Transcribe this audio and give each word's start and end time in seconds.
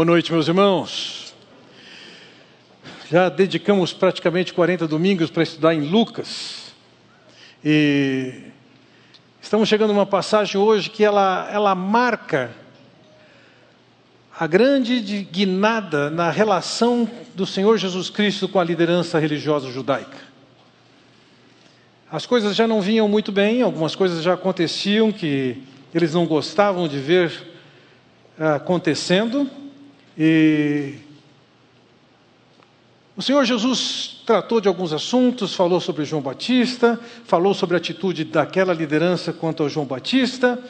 Boa 0.00 0.06
noite, 0.06 0.32
meus 0.32 0.48
irmãos. 0.48 1.34
Já 3.10 3.28
dedicamos 3.28 3.92
praticamente 3.92 4.54
40 4.54 4.88
domingos 4.88 5.28
para 5.28 5.42
estudar 5.42 5.74
em 5.74 5.82
Lucas. 5.82 6.72
E 7.62 8.44
estamos 9.42 9.68
chegando 9.68 9.90
a 9.90 9.92
uma 9.92 10.06
passagem 10.06 10.58
hoje 10.58 10.88
que 10.88 11.04
ela, 11.04 11.50
ela 11.52 11.74
marca 11.74 12.50
a 14.38 14.46
grande 14.46 15.02
guinada 15.30 16.08
na 16.08 16.30
relação 16.30 17.06
do 17.34 17.44
Senhor 17.44 17.76
Jesus 17.76 18.08
Cristo 18.08 18.48
com 18.48 18.58
a 18.58 18.64
liderança 18.64 19.18
religiosa 19.18 19.70
judaica. 19.70 20.16
As 22.10 22.24
coisas 22.24 22.56
já 22.56 22.66
não 22.66 22.80
vinham 22.80 23.06
muito 23.06 23.30
bem, 23.30 23.60
algumas 23.60 23.94
coisas 23.94 24.22
já 24.24 24.32
aconteciam 24.32 25.12
que 25.12 25.62
eles 25.94 26.14
não 26.14 26.24
gostavam 26.24 26.88
de 26.88 26.98
ver 26.98 27.50
ah, 28.38 28.54
acontecendo, 28.54 29.59
e 30.22 30.96
o 33.16 33.22
Senhor 33.22 33.42
Jesus 33.46 34.20
tratou 34.26 34.60
de 34.60 34.68
alguns 34.68 34.92
assuntos, 34.92 35.54
falou 35.54 35.80
sobre 35.80 36.04
João 36.04 36.20
Batista, 36.20 37.00
falou 37.24 37.54
sobre 37.54 37.74
a 37.74 37.78
atitude 37.78 38.24
daquela 38.24 38.74
liderança 38.74 39.32
quanto 39.32 39.62
ao 39.62 39.70
João 39.70 39.86
Batista, 39.86 40.62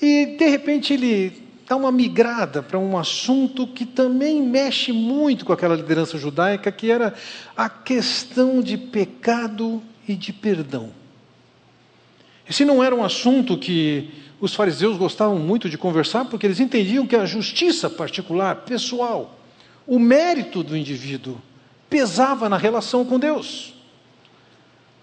e 0.00 0.36
de 0.38 0.46
repente 0.46 0.92
ele 0.92 1.42
dá 1.66 1.74
uma 1.74 1.90
migrada 1.90 2.62
para 2.62 2.78
um 2.78 2.98
assunto 2.98 3.66
que 3.66 3.86
também 3.86 4.42
mexe 4.42 4.92
muito 4.92 5.46
com 5.46 5.54
aquela 5.54 5.74
liderança 5.74 6.18
judaica, 6.18 6.70
que 6.70 6.90
era 6.90 7.14
a 7.56 7.70
questão 7.70 8.60
de 8.60 8.76
pecado 8.76 9.82
e 10.06 10.14
de 10.14 10.34
perdão. 10.34 10.90
Esse 12.46 12.62
não 12.62 12.84
era 12.84 12.94
um 12.94 13.02
assunto 13.02 13.56
que 13.56 14.10
os 14.42 14.54
fariseus 14.54 14.98
gostavam 14.98 15.38
muito 15.38 15.70
de 15.70 15.78
conversar, 15.78 16.24
porque 16.24 16.44
eles 16.44 16.60
entendiam 16.60 17.06
que 17.06 17.16
a 17.16 17.24
justiça 17.24 17.88
particular, 17.88 18.56
pessoal, 18.56 19.38
o 19.86 19.98
mérito 19.98 20.62
do 20.62 20.76
indivíduo, 20.76 21.40
pesava 21.88 22.48
na 22.48 22.56
relação 22.56 23.04
com 23.04 23.18
Deus. 23.18 23.72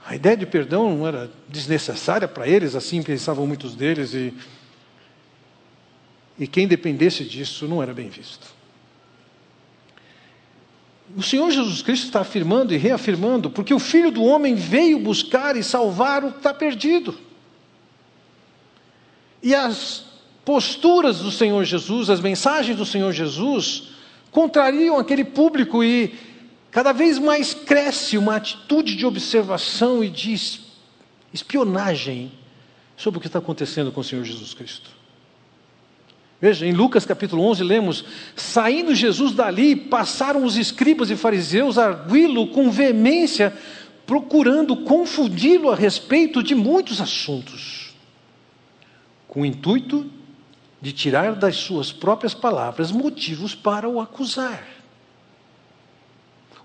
A 0.05 0.13
ideia 0.13 0.35
de 0.35 0.45
perdão 0.45 0.95
não 0.95 1.07
era 1.07 1.31
desnecessária 1.47 2.27
para 2.27 2.47
eles, 2.47 2.75
assim 2.75 3.01
pensavam 3.01 3.47
muitos 3.47 3.75
deles, 3.75 4.13
e 4.13 4.33
e 6.39 6.47
quem 6.47 6.67
dependesse 6.67 7.25
disso 7.25 7.67
não 7.67 7.83
era 7.83 7.93
bem 7.93 8.07
visto. 8.07 8.47
O 11.17 11.23
Senhor 11.23 11.49
Jesus 11.49 11.81
Cristo 11.81 12.05
está 12.05 12.21
afirmando 12.21 12.73
e 12.73 12.77
reafirmando, 12.77 13.49
porque 13.49 13.73
o 13.73 13.79
Filho 13.79 14.11
do 14.11 14.23
Homem 14.23 14.55
veio 14.55 14.99
buscar 14.99 15.57
e 15.57 15.63
salvar 15.63 16.23
o 16.23 16.31
que 16.31 16.37
está 16.37 16.53
perdido. 16.53 17.17
E 19.41 19.55
as 19.55 20.05
posturas 20.43 21.19
do 21.19 21.31
Senhor 21.31 21.63
Jesus, 21.63 22.09
as 22.09 22.19
mensagens 22.19 22.77
do 22.77 22.85
Senhor 22.85 23.11
Jesus, 23.11 23.89
contrariam 24.31 24.97
aquele 24.97 25.23
público 25.23 25.83
e 25.83 26.13
cada 26.71 26.91
vez 26.91 27.17
mais 27.17 27.53
cresce 27.53 28.17
uma 28.17 28.35
atitude 28.35 28.95
de 28.95 29.05
observação 29.05 30.03
e 30.03 30.09
de 30.09 30.39
espionagem 31.33 32.31
sobre 32.95 33.17
o 33.17 33.21
que 33.21 33.27
está 33.27 33.39
acontecendo 33.39 33.91
com 33.91 34.01
o 34.01 34.03
Senhor 34.03 34.23
Jesus 34.23 34.53
Cristo. 34.53 34.89
Veja, 36.41 36.65
em 36.65 36.71
Lucas 36.71 37.05
capítulo 37.05 37.43
11 37.43 37.63
lemos: 37.63 38.05
Saindo 38.35 38.95
Jesus 38.95 39.33
dali, 39.33 39.75
passaram 39.75 40.43
os 40.43 40.57
escribas 40.57 41.09
e 41.09 41.15
fariseus 41.15 41.77
a 41.77 41.87
arguí-lo 41.87 42.47
com 42.47 42.71
veemência, 42.71 43.53
procurando 44.05 44.75
confundi-lo 44.77 45.69
a 45.69 45.75
respeito 45.75 46.41
de 46.41 46.55
muitos 46.55 47.01
assuntos, 47.01 47.78
com 49.29 49.41
o 49.41 49.45
intuito 49.45 50.09
de 50.81 50.91
tirar 50.91 51.35
das 51.35 51.55
suas 51.55 51.93
próprias 51.93 52.33
palavras 52.33 52.91
motivos 52.91 53.55
para 53.55 53.87
o 53.87 54.01
acusar. 54.01 54.67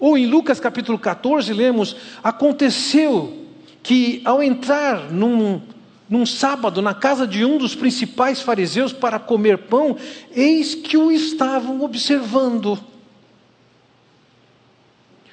Ou 0.01 0.19
em 0.19 0.27
Lucas 0.27 0.59
capítulo 0.59 0.99
14 0.99 1.53
lemos: 1.53 1.95
Aconteceu 2.23 3.47
que 3.83 4.21
ao 4.25 4.43
entrar 4.43 5.13
num 5.13 5.63
num 6.07 6.27
sábado, 6.27 6.83
na 6.83 6.93
casa 6.93 7.27
de 7.27 7.47
um 7.47 7.57
dos 7.57 7.75
principais 7.75 8.41
fariseus 8.43 8.93
para 8.93 9.19
comer 9.19 9.57
pão, 9.57 9.97
eis 10.33 10.75
que 10.75 10.99
o 10.99 11.11
estavam 11.11 11.83
observando. 11.83 12.79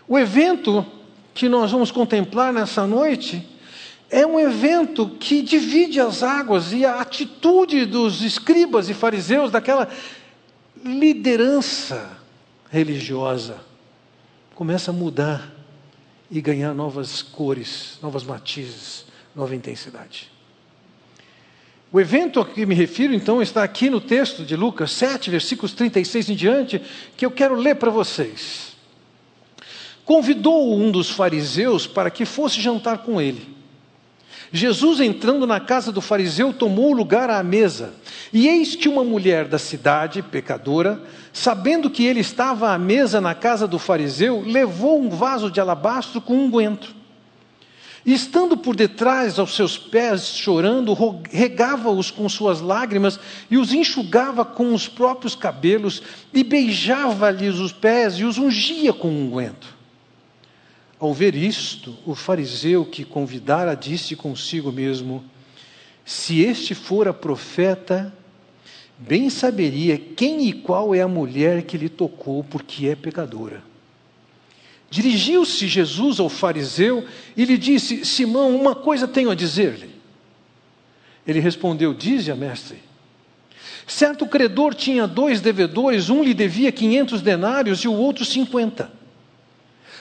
O 0.08 0.18
evento 0.18 0.86
que 1.34 1.50
nós 1.50 1.72
vamos 1.72 1.92
contemplar 1.92 2.54
nessa 2.54 2.88
noite 2.88 3.46
é 4.12 4.28
um 4.28 4.38
evento 4.38 5.08
que 5.08 5.42
divide 5.42 6.02
as 6.02 6.22
águas 6.22 6.74
e 6.74 6.86
a 6.86 7.00
atitude 7.00 7.86
dos 7.86 8.22
escribas 8.22 8.90
e 8.90 8.94
fariseus, 8.94 9.50
daquela 9.50 9.88
liderança 10.84 12.18
religiosa, 12.70 13.62
começa 14.54 14.92
a 14.92 14.94
mudar 14.94 15.50
e 16.30 16.42
ganhar 16.42 16.74
novas 16.74 17.22
cores, 17.22 17.98
novas 18.02 18.26
matizes, 18.26 19.06
nova 19.34 19.56
intensidade. 19.56 20.30
O 21.90 22.00
evento 22.00 22.42
a 22.42 22.46
que 22.46 22.66
me 22.66 22.76
refiro, 22.76 23.14
então, 23.14 23.42
está 23.42 23.64
aqui 23.64 23.90
no 23.90 24.02
texto 24.02 24.44
de 24.44 24.58
Lucas 24.58 24.92
7, 24.92 25.30
versículos 25.30 25.74
36 25.74 26.30
em 26.30 26.36
diante, 26.36 26.82
que 27.16 27.26
eu 27.26 27.32
quero 27.32 27.56
ler 27.56 27.76
para 27.76 27.90
vocês. 27.90 28.76
Convidou 30.04 30.78
um 30.78 30.92
dos 30.92 31.10
fariseus 31.10 31.88
para 31.88 32.10
que 32.10 32.26
fosse 32.26 32.60
jantar 32.60 33.00
com 33.00 33.22
ele. 33.22 33.61
Jesus, 34.52 35.00
entrando 35.00 35.48
na 35.48 35.60
casa 35.60 35.92
do 35.92 36.02
fariseu, 36.02 36.52
tomou 36.52 36.92
lugar 36.94 37.30
à 37.30 37.42
mesa. 37.42 37.94
E 38.34 38.48
eis 38.48 38.76
que 38.76 38.90
uma 38.90 39.04
mulher 39.04 39.46
da 39.46 39.58
cidade, 39.58 40.22
pecadora, 40.22 41.02
sabendo 41.32 41.90
que 41.90 42.06
ele 42.06 42.20
estava 42.20 42.72
à 42.72 42.78
mesa 42.78 43.22
na 43.22 43.34
casa 43.34 43.68
do 43.68 43.80
fariseu, 43.80 44.44
levou 44.46 45.00
um 45.00 45.10
vaso 45.10 45.50
de 45.50 45.62
alabastro 45.62 46.20
com 46.20 46.34
unguento. 46.34 46.94
Um 46.98 47.02
e 48.06 48.14
estando 48.14 48.58
por 48.58 48.76
detrás 48.76 49.38
aos 49.38 49.56
seus 49.56 49.78
pés, 49.78 50.36
chorando, 50.36 50.98
regava-os 51.30 52.10
com 52.10 52.28
suas 52.28 52.60
lágrimas 52.60 53.20
e 53.50 53.58
os 53.58 53.72
enxugava 53.74 54.44
com 54.44 54.74
os 54.74 54.88
próprios 54.88 55.36
cabelos 55.36 56.02
e 56.34 56.44
beijava-lhes 56.44 57.60
os 57.60 57.72
pés 57.72 58.16
e 58.16 58.24
os 58.24 58.40
ungia 58.40 58.92
com 58.92 59.08
unguento. 59.08 59.81
Ao 61.02 61.12
ver 61.16 61.34
isto, 61.34 61.98
o 62.06 62.14
fariseu 62.14 62.86
que 62.86 63.04
convidara 63.04 63.76
disse 63.76 64.16
consigo 64.16 64.72
mesmo: 64.72 65.24
Se 66.06 66.42
este 66.42 66.76
fora 66.76 67.12
profeta, 67.12 68.14
bem 69.00 69.28
saberia 69.28 69.98
quem 69.98 70.48
e 70.48 70.54
qual 70.54 70.94
é 70.94 71.02
a 71.02 71.08
mulher 71.08 71.64
que 71.64 71.76
lhe 71.76 71.90
tocou, 71.90 72.44
porque 72.44 72.88
é 72.88 72.96
pecadora. 72.96 73.64
Dirigiu-se 74.92 75.68
Jesus 75.68 76.20
ao 76.20 76.30
fariseu 76.30 77.04
e 77.36 77.46
lhe 77.46 77.58
disse: 77.58 78.06
Simão, 78.06 78.56
uma 78.56 78.76
coisa 78.76 79.08
tenho 79.08 79.32
a 79.32 79.36
dizer-lhe. 79.36 79.90
Ele 81.26 81.40
respondeu: 81.40 81.96
Dize-a, 81.96 82.36
mestre. 82.36 82.78
Certo 83.88 84.28
credor 84.28 84.76
tinha 84.76 85.08
dois 85.08 85.42
devedores, 85.42 86.12
um 86.12 86.24
lhe 86.24 86.36
devia 86.36 86.72
quinhentos 86.72 87.24
denários 87.24 87.80
e 87.80 87.88
o 87.88 87.94
outro 87.94 88.24
cinquenta. 88.24 89.01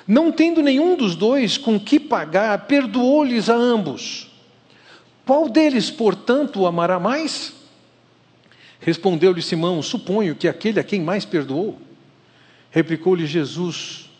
Não 0.07 0.33
tendo 0.33 0.63
nenhum 0.63 0.97
dos 0.97 1.15
dois 1.15 1.57
com 1.59 1.79
que 1.79 2.01
pagar, 2.01 2.67
perdoou-lhes 2.67 3.49
a 3.49 3.55
ambos. 3.55 4.31
Qual 5.25 5.49
deles, 5.49 5.91
portanto, 5.91 6.61
o 6.61 6.67
amará 6.67 6.99
mais? 6.99 7.53
Respondeu-lhe 8.81 9.43
Simão: 9.43 9.83
Suponho 9.83 10.35
que 10.35 10.49
aquele 10.49 10.81
a 10.81 10.85
quem 10.85 11.01
mais 11.01 11.25
perdoou. 11.25 11.79
Replicou-lhe 12.71 13.27
Jesus: 13.27 14.11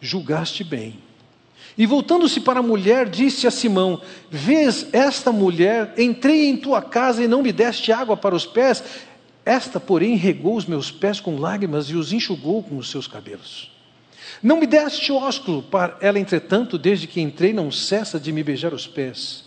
julgaste 0.00 0.62
bem. 0.64 0.98
E 1.76 1.86
voltando-se 1.86 2.40
para 2.40 2.60
a 2.60 2.62
mulher, 2.62 3.08
disse 3.08 3.46
a 3.46 3.50
Simão: 3.50 4.00
Vês 4.30 4.86
esta 4.92 5.30
mulher, 5.30 5.94
entrei 5.98 6.46
em 6.48 6.56
tua 6.56 6.80
casa 6.80 7.22
e 7.22 7.28
não 7.28 7.42
me 7.42 7.52
deste 7.52 7.92
água 7.92 8.16
para 8.16 8.34
os 8.34 8.46
pés, 8.46 8.82
esta, 9.44 9.78
porém, 9.80 10.16
regou 10.16 10.56
os 10.56 10.66
meus 10.66 10.90
pés 10.90 11.20
com 11.20 11.38
lágrimas 11.38 11.86
e 11.86 11.94
os 11.94 12.12
enxugou 12.12 12.62
com 12.62 12.76
os 12.76 12.90
seus 12.90 13.06
cabelos. 13.06 13.70
Não 14.42 14.58
me 14.58 14.66
deste 14.66 15.12
ósculo, 15.12 15.62
para 15.62 15.96
ela, 16.00 16.18
entretanto, 16.18 16.78
desde 16.78 17.06
que 17.06 17.20
entrei, 17.20 17.52
não 17.52 17.70
cessa 17.70 18.18
de 18.18 18.32
me 18.32 18.42
beijar 18.42 18.72
os 18.72 18.86
pés. 18.86 19.44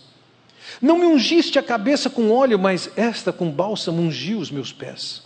Não 0.80 0.98
me 0.98 1.06
ungiste 1.06 1.58
a 1.58 1.62
cabeça 1.62 2.08
com 2.08 2.30
óleo, 2.30 2.58
mas 2.58 2.90
esta 2.96 3.32
com 3.32 3.50
bálsamo 3.50 4.00
ungiu 4.00 4.38
os 4.38 4.50
meus 4.50 4.72
pés. 4.72 5.22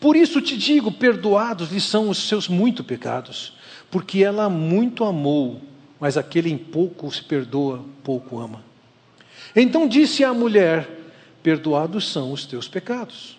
Por 0.00 0.16
isso 0.16 0.40
te 0.40 0.56
digo: 0.56 0.92
perdoados 0.92 1.70
lhe 1.70 1.80
são 1.80 2.08
os 2.08 2.28
seus 2.28 2.48
muito 2.48 2.84
pecados 2.84 3.58
porque 3.90 4.22
ela 4.22 4.48
muito 4.48 5.04
amou, 5.04 5.60
mas 5.98 6.16
aquele 6.16 6.50
em 6.50 6.58
pouco 6.58 7.10
se 7.12 7.22
perdoa, 7.22 7.84
pouco 8.04 8.38
ama. 8.38 8.62
Então 9.54 9.88
disse 9.88 10.22
à 10.24 10.32
mulher: 10.32 10.88
Perdoados 11.42 12.10
são 12.10 12.32
os 12.32 12.44
teus 12.44 12.68
pecados. 12.68 13.38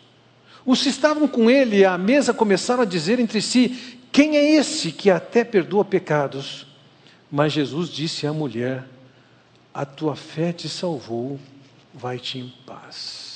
Os 0.65 0.81
que 0.81 0.89
estavam 0.89 1.27
com 1.27 1.49
ele 1.49 1.85
à 1.85 1.97
mesa 1.97 2.33
começaram 2.33 2.83
a 2.83 2.85
dizer 2.85 3.19
entre 3.19 3.41
si: 3.41 3.98
Quem 4.11 4.37
é 4.37 4.51
esse 4.51 4.91
que 4.91 5.09
até 5.09 5.43
perdoa 5.43 5.85
pecados? 5.85 6.65
Mas 7.31 7.53
Jesus 7.53 7.89
disse 7.89 8.25
à 8.25 8.33
mulher: 8.33 8.85
A 9.73 9.85
tua 9.85 10.15
fé 10.15 10.51
te 10.51 10.67
salvou, 10.67 11.39
vai-te 11.93 12.39
em 12.39 12.53
paz. 12.65 13.29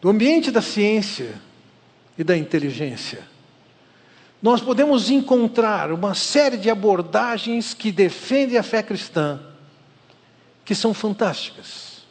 do 0.00 0.08
ambiente 0.08 0.50
da 0.50 0.62
ciência 0.62 1.40
e 2.16 2.22
da 2.22 2.36
inteligência, 2.36 3.26
nós 4.40 4.60
podemos 4.60 5.10
encontrar 5.10 5.90
uma 5.90 6.14
série 6.14 6.56
de 6.56 6.70
abordagens 6.70 7.74
que 7.74 7.90
defendem 7.90 8.56
a 8.56 8.62
fé 8.62 8.82
cristã, 8.82 9.40
que 10.64 10.74
são 10.74 10.94
fantásticas. 10.94 12.04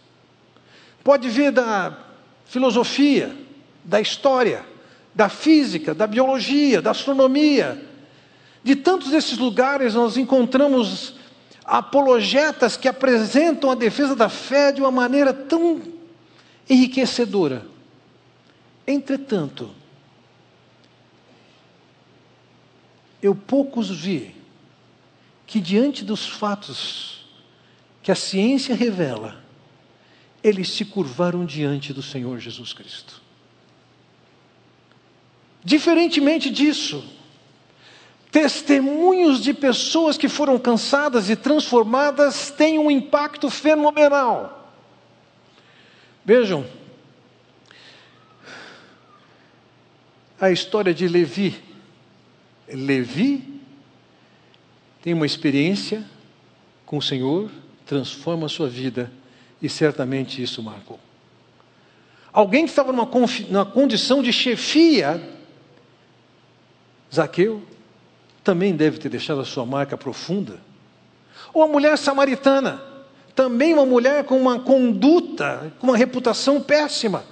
Pode 1.04 1.30
vir 1.30 1.54
da 1.54 1.98
filosofia, 2.46 3.34
da 3.84 4.02
história, 4.02 4.66
da 5.18 5.30
física, 5.30 5.96
da 5.96 6.06
biologia, 6.06 6.80
da 6.80 6.92
astronomia. 6.92 7.84
De 8.64 8.76
tantos 8.76 9.10
desses 9.10 9.40
lugares 9.40 9.96
nós 9.96 10.16
encontramos 10.16 11.16
apologetas 11.66 12.78
que 12.78 12.88
apresentam 12.88 13.72
a 13.72 13.76
defesa 13.76 14.16
da 14.16 14.30
fé 14.30 14.72
de 14.72 14.80
uma 14.80 14.92
maneira 14.92 15.34
tão 15.34 15.82
enriquecedora. 16.70 17.66
Entretanto, 18.86 19.72
eu 23.20 23.34
poucos 23.34 23.90
vi 23.90 24.36
que, 25.48 25.60
diante 25.60 26.06
dos 26.06 26.28
fatos 26.28 27.26
que 28.04 28.12
a 28.12 28.16
ciência 28.16 28.76
revela, 28.76 29.44
eles 30.44 30.70
se 30.70 30.86
curvaram 30.86 31.44
diante 31.44 31.92
do 31.92 32.04
Senhor 32.04 32.38
Jesus 32.38 32.72
Cristo. 32.72 33.17
Diferentemente 35.68 36.50
disso, 36.50 37.04
testemunhos 38.32 39.42
de 39.42 39.54
pessoas 39.54 40.18
que 40.18 40.30
foram 40.30 40.58
cansadas 40.58 41.30
e 41.30 41.36
transformadas 41.36 42.50
têm 42.50 42.80
um 42.80 42.90
impacto 42.90 43.50
fenomenal. 43.50 44.72
Vejam, 46.24 46.66
a 50.40 50.50
história 50.50 50.94
de 50.94 51.06
Levi. 51.06 51.62
Levi 52.70 53.60
tem 55.02 55.14
uma 55.14 55.26
experiência 55.26 56.06
com 56.86 56.96
o 56.96 57.02
Senhor, 57.02 57.52
transforma 57.86 58.46
a 58.46 58.50
sua 58.50 58.70
vida 58.70 59.12
e 59.62 59.68
certamente 59.68 60.42
isso 60.42 60.64
marcou. 60.64 60.98
Alguém 62.32 62.64
que 62.64 62.70
estava 62.70 62.94
numa, 62.94 63.10
numa 63.50 63.66
condição 63.66 64.24
de 64.24 64.32
chefia, 64.32 65.36
Zaqueu, 67.14 67.62
também 68.44 68.76
deve 68.76 68.98
ter 68.98 69.10
deixado 69.10 69.42
a 69.42 69.46
sua 69.46 69.66
marca 69.66 69.98
profunda. 69.98 70.60
Ou 71.54 71.64
a 71.64 71.68
mulher 71.68 71.98
samaritana, 71.98 72.82
também 73.36 73.74
uma 73.74 73.86
mulher 73.86 74.24
com 74.24 74.40
uma 74.40 74.60
conduta, 74.60 75.74
com 75.80 75.88
uma 75.88 75.98
reputação 75.98 76.62
péssima. 76.62 77.24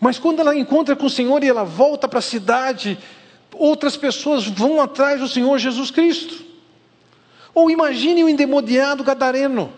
Mas 0.00 0.18
quando 0.18 0.40
ela 0.40 0.56
encontra 0.56 0.96
com 0.96 1.06
o 1.06 1.10
Senhor 1.10 1.42
e 1.42 1.48
ela 1.48 1.64
volta 1.64 2.08
para 2.08 2.18
a 2.18 2.22
cidade, 2.22 2.98
outras 3.52 3.96
pessoas 3.96 4.46
vão 4.46 4.80
atrás 4.80 5.20
do 5.20 5.28
Senhor 5.28 5.58
Jesus 5.58 5.90
Cristo. 5.90 6.44
Ou 7.54 7.70
imagine 7.70 8.24
o 8.24 8.28
endemoniado 8.28 9.04
gadareno 9.04 9.72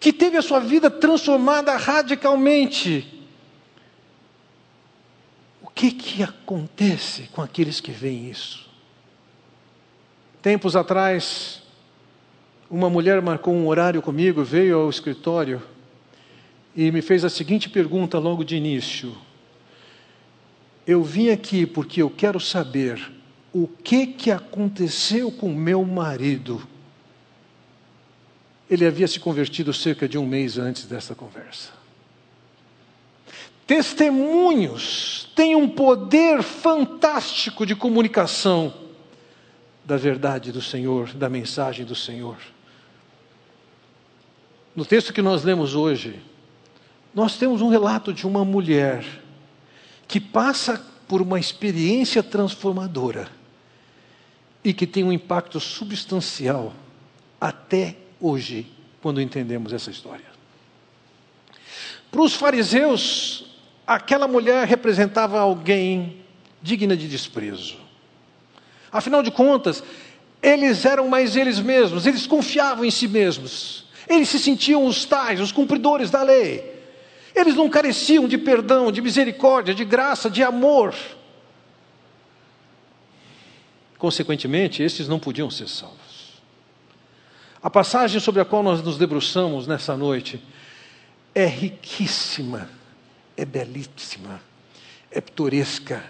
que 0.00 0.12
teve 0.12 0.36
a 0.36 0.42
sua 0.42 0.60
vida 0.60 0.90
transformada 0.90 1.76
radicalmente. 1.76 3.17
Que 5.78 5.92
que 5.92 6.24
acontece 6.24 7.28
com 7.30 7.40
aqueles 7.40 7.80
que 7.80 7.92
veem 7.92 8.28
isso? 8.28 8.68
Tempos 10.42 10.74
atrás, 10.74 11.62
uma 12.68 12.90
mulher 12.90 13.22
marcou 13.22 13.54
um 13.54 13.68
horário 13.68 14.02
comigo, 14.02 14.42
veio 14.42 14.76
ao 14.76 14.90
escritório 14.90 15.62
e 16.74 16.90
me 16.90 17.00
fez 17.00 17.24
a 17.24 17.30
seguinte 17.30 17.70
pergunta 17.70 18.18
logo 18.18 18.42
de 18.42 18.56
início: 18.56 19.16
Eu 20.84 21.04
vim 21.04 21.28
aqui 21.28 21.64
porque 21.64 22.02
eu 22.02 22.10
quero 22.10 22.40
saber 22.40 23.12
o 23.52 23.68
que 23.68 24.04
que 24.08 24.32
aconteceu 24.32 25.30
com 25.30 25.54
meu 25.54 25.84
marido 25.84 26.66
ele 28.68 28.84
havia 28.84 29.06
se 29.06 29.20
convertido 29.20 29.72
cerca 29.72 30.08
de 30.08 30.18
um 30.18 30.26
mês 30.26 30.58
antes 30.58 30.86
dessa 30.86 31.14
conversa. 31.14 31.77
Testemunhos 33.68 35.28
têm 35.36 35.54
um 35.54 35.68
poder 35.68 36.42
fantástico 36.42 37.66
de 37.66 37.76
comunicação 37.76 38.72
da 39.84 39.98
verdade 39.98 40.50
do 40.50 40.62
Senhor, 40.62 41.12
da 41.12 41.28
mensagem 41.28 41.84
do 41.84 41.94
Senhor. 41.94 42.38
No 44.74 44.86
texto 44.86 45.12
que 45.12 45.20
nós 45.20 45.44
lemos 45.44 45.74
hoje, 45.74 46.18
nós 47.14 47.36
temos 47.36 47.60
um 47.60 47.68
relato 47.68 48.10
de 48.10 48.26
uma 48.26 48.42
mulher 48.42 49.04
que 50.06 50.18
passa 50.18 50.82
por 51.06 51.20
uma 51.20 51.38
experiência 51.38 52.22
transformadora 52.22 53.28
e 54.64 54.72
que 54.72 54.86
tem 54.86 55.04
um 55.04 55.12
impacto 55.12 55.60
substancial 55.60 56.72
até 57.38 57.96
hoje, 58.18 58.66
quando 59.02 59.20
entendemos 59.20 59.74
essa 59.74 59.90
história. 59.90 60.24
Para 62.10 62.22
os 62.22 62.32
fariseus, 62.32 63.47
aquela 63.88 64.28
mulher 64.28 64.66
representava 64.66 65.40
alguém 65.40 66.22
digna 66.60 66.94
de 66.94 67.08
desprezo. 67.08 67.78
Afinal 68.92 69.22
de 69.22 69.30
contas, 69.30 69.82
eles 70.42 70.84
eram 70.84 71.08
mais 71.08 71.34
eles 71.36 71.58
mesmos, 71.58 72.06
eles 72.06 72.26
confiavam 72.26 72.84
em 72.84 72.90
si 72.90 73.08
mesmos, 73.08 73.86
eles 74.06 74.28
se 74.28 74.38
sentiam 74.38 74.84
os 74.84 75.06
tais, 75.06 75.40
os 75.40 75.52
cumpridores 75.52 76.10
da 76.10 76.22
lei. 76.22 76.76
Eles 77.34 77.54
não 77.54 77.70
careciam 77.70 78.28
de 78.28 78.36
perdão, 78.36 78.92
de 78.92 79.00
misericórdia, 79.00 79.74
de 79.74 79.86
graça, 79.86 80.28
de 80.28 80.42
amor. 80.42 80.94
Consequentemente, 83.96 84.82
esses 84.82 85.08
não 85.08 85.18
podiam 85.18 85.50
ser 85.50 85.68
salvos. 85.68 86.42
A 87.62 87.70
passagem 87.70 88.20
sobre 88.20 88.42
a 88.42 88.44
qual 88.44 88.62
nós 88.62 88.82
nos 88.82 88.98
debruçamos 88.98 89.66
nessa 89.66 89.96
noite 89.96 90.42
é 91.34 91.46
riquíssima, 91.46 92.68
é 93.38 93.44
belíssima, 93.44 94.42
é 95.12 95.20
pitoresca. 95.20 96.04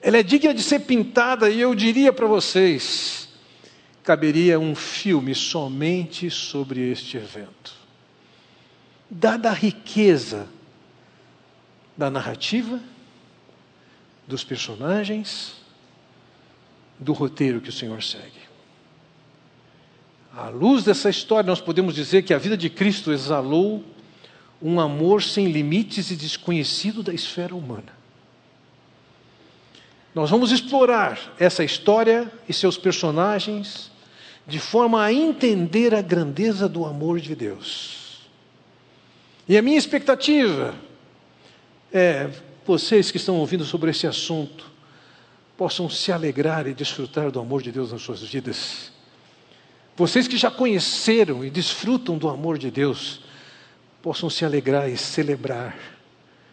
Ela 0.00 0.18
é 0.18 0.22
digna 0.22 0.54
de 0.54 0.62
ser 0.62 0.78
pintada 0.78 1.50
e 1.50 1.60
eu 1.60 1.74
diria 1.74 2.12
para 2.12 2.26
vocês, 2.26 3.28
caberia 4.04 4.58
um 4.58 4.76
filme 4.76 5.34
somente 5.34 6.30
sobre 6.30 6.88
este 6.88 7.16
evento. 7.16 7.74
Dada 9.10 9.50
a 9.50 9.52
riqueza 9.52 10.46
da 11.96 12.08
narrativa, 12.08 12.80
dos 14.24 14.44
personagens, 14.44 15.56
do 16.96 17.12
roteiro 17.12 17.60
que 17.60 17.70
o 17.70 17.72
Senhor 17.72 18.00
segue. 18.04 18.38
À 20.32 20.48
luz 20.48 20.84
dessa 20.84 21.10
história, 21.10 21.48
nós 21.48 21.60
podemos 21.60 21.92
dizer 21.92 22.22
que 22.22 22.32
a 22.32 22.38
vida 22.38 22.56
de 22.56 22.70
Cristo 22.70 23.10
exalou 23.10 23.84
um 24.62 24.78
amor 24.78 25.22
sem 25.22 25.46
limites 25.46 26.10
e 26.10 26.16
desconhecido 26.16 27.02
da 27.02 27.12
esfera 27.12 27.54
humana. 27.54 27.98
Nós 30.14 30.28
vamos 30.28 30.50
explorar 30.50 31.34
essa 31.38 31.64
história 31.64 32.30
e 32.48 32.52
seus 32.52 32.76
personagens 32.76 33.90
de 34.46 34.58
forma 34.58 35.02
a 35.02 35.12
entender 35.12 35.94
a 35.94 36.02
grandeza 36.02 36.68
do 36.68 36.84
amor 36.84 37.20
de 37.20 37.34
Deus. 37.34 38.28
E 39.48 39.56
a 39.56 39.62
minha 39.62 39.78
expectativa 39.78 40.74
é 41.92 42.28
vocês 42.66 43.10
que 43.10 43.16
estão 43.16 43.36
ouvindo 43.36 43.64
sobre 43.64 43.90
esse 43.90 44.06
assunto 44.06 44.70
possam 45.56 45.88
se 45.88 46.10
alegrar 46.10 46.66
e 46.66 46.74
desfrutar 46.74 47.30
do 47.30 47.40
amor 47.40 47.62
de 47.62 47.70
Deus 47.70 47.92
nas 47.92 48.02
suas 48.02 48.22
vidas 48.22 48.90
vocês 50.00 50.26
que 50.26 50.38
já 50.38 50.50
conheceram 50.50 51.44
e 51.44 51.50
desfrutam 51.50 52.16
do 52.16 52.26
amor 52.26 52.56
de 52.56 52.70
Deus, 52.70 53.20
possam 54.02 54.30
se 54.30 54.44
alegrar 54.44 54.88
e 54.88 54.96
celebrar 54.96 55.76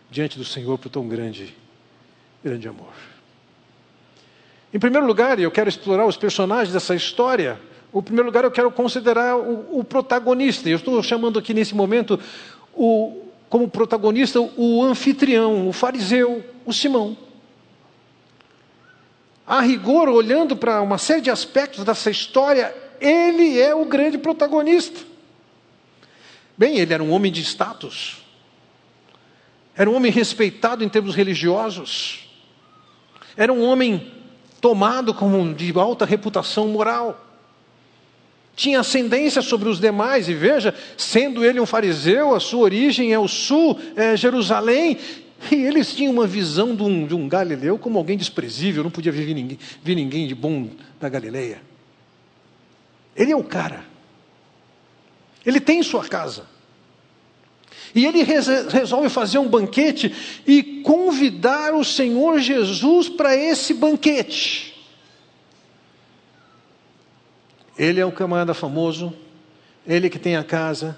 diante 0.10 0.38
do 0.38 0.46
Senhor 0.46 0.78
por 0.78 0.90
tão 0.90 1.08
grande, 1.08 1.56
grande 2.44 2.68
amor. 2.68 2.94
Em 4.74 4.80
primeiro 4.80 5.06
lugar, 5.06 5.40
eu 5.40 5.50
quero 5.50 5.70
explorar 5.70 6.06
os 6.06 6.18
personagens 6.18 6.74
dessa 6.74 6.94
história. 6.94 7.60
Em 7.94 8.02
primeiro 8.02 8.28
lugar, 8.28 8.44
eu 8.44 8.52
quero 8.52 8.70
considerar 8.70 9.38
o, 9.38 9.80
o 9.80 9.84
protagonista. 9.84 10.70
Eu 10.70 10.78
estou 10.78 11.02
chamando 11.02 11.40
aqui 11.40 11.54
nesse 11.54 11.74
momento 11.74 12.20
o, 12.74 13.26
como 13.50 13.70
protagonista 13.70 14.42
o 14.42 14.84
anfitrião, 14.84 15.68
o 15.68 15.74
fariseu, 15.74 16.44
o 16.66 16.74
Simão. 16.74 17.18
A 19.46 19.62
rigor, 19.62 20.10
olhando 20.10 20.58
para 20.58 20.82
uma 20.82 20.98
série 20.98 21.22
de 21.22 21.32
aspectos 21.32 21.86
dessa 21.86 22.12
história, 22.12 22.76
ele 23.00 23.58
é 23.60 23.74
o 23.74 23.86
grande 23.86 24.18
protagonista. 24.18 25.00
Bem, 26.58 26.80
ele 26.80 26.94
era 26.94 27.04
um 27.04 27.12
homem 27.12 27.32
de 27.32 27.42
status, 27.42 28.18
era 29.76 29.90
um 29.90 29.96
homem 29.96 30.12
respeitado 30.12 30.84
em 30.84 30.90
termos 30.90 31.14
religiosos, 31.14 32.28
era 33.36 33.54
um 33.54 33.64
homem 33.64 34.12
tomado 34.60 35.14
como 35.14 35.54
de 35.54 35.72
alta 35.78 36.04
reputação 36.04 36.68
moral, 36.68 37.24
tinha 38.56 38.80
ascendência 38.80 39.42
sobre 39.44 39.70
os 39.70 39.80
demais, 39.80 40.28
e 40.28 40.34
veja, 40.34 40.74
sendo 40.98 41.46
ele 41.46 41.60
um 41.60 41.66
fariseu, 41.66 42.34
a 42.34 42.40
sua 42.40 42.62
origem 42.62 43.14
é 43.14 43.20
o 43.20 43.28
sul, 43.28 43.80
é 43.96 44.18
Jerusalém, 44.18 44.98
E 45.52 45.56
eles 45.56 45.94
tinham 45.94 46.14
uma 46.14 46.26
visão 46.26 46.76
de 46.76 46.84
um, 46.84 47.06
de 47.06 47.14
um 47.14 47.28
galileu 47.30 47.78
como 47.78 47.98
alguém 47.98 48.18
desprezível, 48.18 48.84
não 48.84 48.92
podia 48.92 49.12
vir 49.12 49.34
ninguém, 49.34 49.60
vir 49.84 49.96
ninguém 49.96 50.28
de 50.28 50.36
bom 50.36 50.70
da 51.00 51.08
Galileia. 51.08 51.62
Ele 53.16 53.32
é 53.32 53.36
o 53.36 53.44
cara. 53.44 53.86
Ele 55.48 55.62
tem 55.62 55.82
sua 55.82 56.04
casa. 56.04 56.46
E 57.96 58.06
ele 58.06 58.22
resolve 58.22 59.08
fazer 59.08 59.38
um 59.38 59.48
banquete 59.48 60.14
e 60.46 60.82
convidar 60.84 61.74
o 61.74 61.86
Senhor 61.86 62.38
Jesus 62.40 63.08
para 63.08 63.34
esse 63.34 63.74
banquete. 63.74 64.76
Ele 67.78 68.02
é 68.02 68.06
um 68.06 68.12
camarada 68.12 68.54
famoso, 68.54 69.14
ele 69.88 70.10
que 70.10 70.20
tem 70.20 70.36
a 70.36 70.44
casa, 70.44 70.98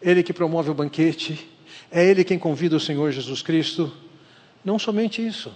ele 0.00 0.22
que 0.22 0.32
promove 0.32 0.70
o 0.70 0.74
banquete, 0.74 1.48
é 1.90 2.08
ele 2.08 2.22
quem 2.22 2.38
convida 2.38 2.76
o 2.76 2.80
Senhor 2.80 3.10
Jesus 3.10 3.42
Cristo. 3.42 3.92
Não 4.64 4.78
somente 4.78 5.26
isso. 5.26 5.52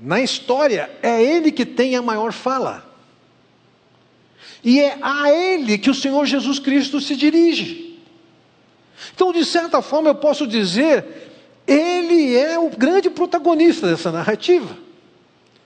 Na 0.00 0.20
história, 0.20 0.90
é 1.00 1.22
ele 1.22 1.52
que 1.52 1.64
tem 1.64 1.94
a 1.94 2.02
maior 2.02 2.32
fala. 2.32 2.85
E 4.62 4.80
é 4.80 4.98
a 5.00 5.30
ele 5.30 5.78
que 5.78 5.90
o 5.90 5.94
Senhor 5.94 6.24
Jesus 6.26 6.58
Cristo 6.58 7.00
se 7.00 7.14
dirige. 7.16 7.98
Então, 9.14 9.32
de 9.32 9.44
certa 9.44 9.80
forma, 9.82 10.10
eu 10.10 10.14
posso 10.14 10.46
dizer, 10.46 11.04
ele 11.66 12.36
é 12.36 12.58
o 12.58 12.70
grande 12.70 13.10
protagonista 13.10 13.88
dessa 13.88 14.10
narrativa. 14.10 14.76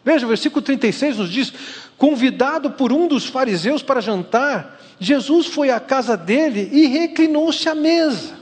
Veja, 0.05 0.25
o 0.25 0.29
versículo 0.29 0.63
36 0.63 1.19
nos 1.19 1.31
diz: 1.31 1.53
convidado 1.97 2.71
por 2.71 2.93
um 2.93 3.07
dos 3.07 3.27
fariseus 3.27 3.83
para 3.83 4.01
jantar, 4.01 4.81
Jesus 4.99 5.47
foi 5.47 5.71
à 5.71 5.79
casa 5.79 6.17
dele 6.17 6.69
e 6.73 6.87
reclinou-se 6.87 7.69
à 7.69 7.75
mesa. 7.75 8.41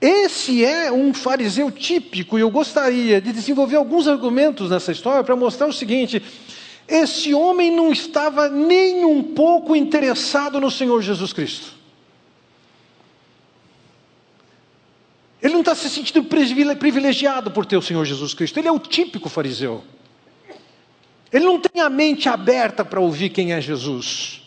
Esse 0.00 0.64
é 0.64 0.92
um 0.92 1.12
fariseu 1.12 1.72
típico, 1.72 2.38
e 2.38 2.40
eu 2.40 2.50
gostaria 2.50 3.20
de 3.20 3.32
desenvolver 3.32 3.74
alguns 3.74 4.06
argumentos 4.06 4.70
nessa 4.70 4.92
história 4.92 5.24
para 5.24 5.34
mostrar 5.34 5.66
o 5.66 5.72
seguinte: 5.72 6.22
esse 6.88 7.34
homem 7.34 7.70
não 7.70 7.92
estava 7.92 8.48
nem 8.48 9.04
um 9.04 9.22
pouco 9.22 9.76
interessado 9.76 10.58
no 10.58 10.70
Senhor 10.70 11.02
Jesus 11.02 11.34
Cristo. 11.34 11.74
Ele 15.40 15.52
não 15.52 15.60
está 15.60 15.74
se 15.74 15.88
sentindo 15.90 16.24
privilegiado 16.24 17.50
por 17.50 17.66
ter 17.66 17.76
o 17.76 17.82
Senhor 17.82 18.04
Jesus 18.06 18.32
Cristo. 18.32 18.58
Ele 18.58 18.68
é 18.68 18.72
o 18.72 18.78
típico 18.78 19.28
fariseu. 19.28 19.84
Ele 21.30 21.44
não 21.44 21.60
tem 21.60 21.82
a 21.82 21.90
mente 21.90 22.26
aberta 22.28 22.84
para 22.84 22.98
ouvir 22.98 23.28
quem 23.28 23.52
é 23.52 23.60
Jesus. 23.60 24.42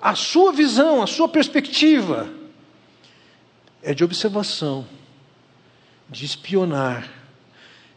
A 0.00 0.16
sua 0.16 0.52
visão, 0.52 1.00
a 1.00 1.06
sua 1.06 1.28
perspectiva 1.28 2.28
é 3.82 3.94
de 3.94 4.02
observação, 4.02 4.86
de 6.10 6.24
espionar, 6.24 7.17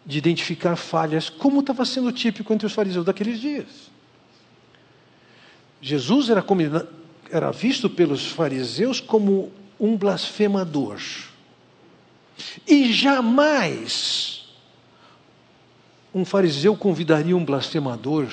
de 0.06 0.18
identificar 0.18 0.76
falhas, 0.76 1.30
como 1.30 1.60
estava 1.60 1.86
sendo 1.86 2.12
típico 2.12 2.54
entre 2.54 2.66
os 2.66 2.74
fariseus 2.74 3.06
daqueles 3.06 3.40
dias. 3.40 3.92
Jesus 5.82 6.30
era, 6.30 6.44
era 7.30 7.52
visto 7.52 7.90
pelos 7.90 8.28
fariseus 8.28 9.00
como 9.00 9.52
um 9.80 9.98
blasfemador. 9.98 11.00
E 12.68 12.92
jamais 12.92 14.42
um 16.14 16.26
fariseu 16.26 16.76
convidaria 16.76 17.36
um 17.36 17.46
blasfemador 17.46 18.28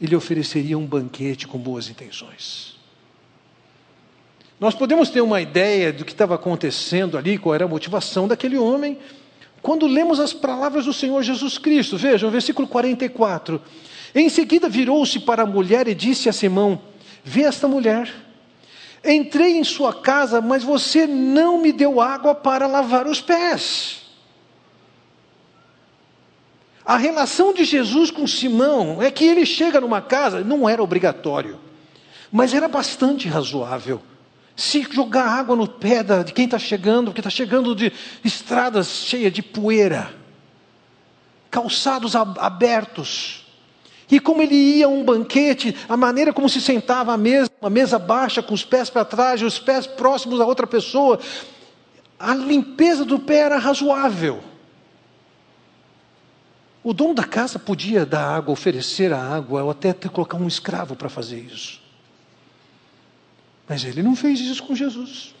e 0.00 0.06
lhe 0.06 0.16
ofereceria 0.16 0.76
um 0.76 0.86
banquete 0.86 1.46
com 1.46 1.58
boas 1.58 1.88
intenções. 1.88 2.78
Nós 4.58 4.74
podemos 4.74 5.08
ter 5.08 5.20
uma 5.20 5.40
ideia 5.40 5.92
do 5.92 6.04
que 6.04 6.12
estava 6.12 6.34
acontecendo 6.34 7.16
ali, 7.16 7.38
qual 7.38 7.54
era 7.54 7.64
a 7.64 7.68
motivação 7.68 8.28
daquele 8.28 8.58
homem, 8.58 8.98
quando 9.62 9.86
lemos 9.86 10.18
as 10.20 10.32
palavras 10.32 10.86
do 10.86 10.92
Senhor 10.92 11.22
Jesus 11.22 11.58
Cristo. 11.58 11.96
Vejam, 11.96 12.30
versículo 12.30 12.66
44. 12.66 13.60
Em 14.14 14.28
seguida 14.28 14.68
virou-se 14.68 15.20
para 15.20 15.42
a 15.42 15.46
mulher 15.46 15.86
e 15.88 15.94
disse 15.94 16.28
a 16.28 16.32
Simão: 16.32 16.80
Vê 17.24 17.42
esta 17.42 17.68
mulher. 17.68 18.12
Entrei 19.04 19.56
em 19.56 19.64
sua 19.64 19.94
casa, 19.94 20.42
mas 20.42 20.62
você 20.62 21.06
não 21.06 21.58
me 21.58 21.72
deu 21.72 22.00
água 22.00 22.34
para 22.34 22.66
lavar 22.66 23.06
os 23.06 23.20
pés. 23.20 24.00
A 26.84 26.96
relação 26.96 27.54
de 27.54 27.64
Jesus 27.64 28.10
com 28.10 28.26
Simão 28.26 29.00
é 29.00 29.10
que 29.10 29.24
ele 29.24 29.46
chega 29.46 29.80
numa 29.80 30.02
casa, 30.02 30.42
não 30.42 30.68
era 30.68 30.82
obrigatório, 30.82 31.58
mas 32.32 32.52
era 32.52 32.68
bastante 32.68 33.28
razoável. 33.28 34.02
Se 34.60 34.82
jogar 34.82 35.26
água 35.26 35.56
no 35.56 35.66
pé 35.66 36.02
de 36.02 36.34
quem 36.34 36.44
está 36.44 36.58
chegando, 36.58 37.06
porque 37.06 37.20
está 37.20 37.30
chegando 37.30 37.74
de 37.74 37.90
estradas 38.22 38.88
cheias 38.88 39.32
de 39.32 39.40
poeira, 39.40 40.14
calçados 41.50 42.14
abertos, 42.14 43.46
e 44.10 44.20
como 44.20 44.42
ele 44.42 44.54
ia 44.54 44.84
a 44.84 44.88
um 44.90 45.02
banquete, 45.02 45.74
a 45.88 45.96
maneira 45.96 46.30
como 46.30 46.46
se 46.46 46.60
sentava 46.60 47.14
à 47.14 47.16
mesa, 47.16 47.50
uma 47.58 47.70
mesa 47.70 47.98
baixa, 47.98 48.42
com 48.42 48.52
os 48.52 48.62
pés 48.62 48.90
para 48.90 49.02
trás 49.02 49.40
e 49.40 49.46
os 49.46 49.58
pés 49.58 49.86
próximos 49.86 50.38
a 50.42 50.44
outra 50.44 50.66
pessoa, 50.66 51.18
a 52.18 52.34
limpeza 52.34 53.02
do 53.02 53.18
pé 53.18 53.38
era 53.38 53.56
razoável. 53.56 54.40
O 56.84 56.92
dono 56.92 57.14
da 57.14 57.24
casa 57.24 57.58
podia 57.58 58.04
dar 58.04 58.36
água, 58.36 58.52
oferecer 58.52 59.10
a 59.10 59.22
água, 59.22 59.64
ou 59.64 59.70
até 59.70 59.94
colocar 59.94 60.36
um 60.36 60.46
escravo 60.46 60.94
para 60.94 61.08
fazer 61.08 61.38
isso. 61.40 61.80
Mas 63.70 63.84
ele 63.84 64.02
não 64.02 64.16
fez 64.16 64.40
isso 64.40 64.64
com 64.64 64.74
Jesus. 64.74 65.32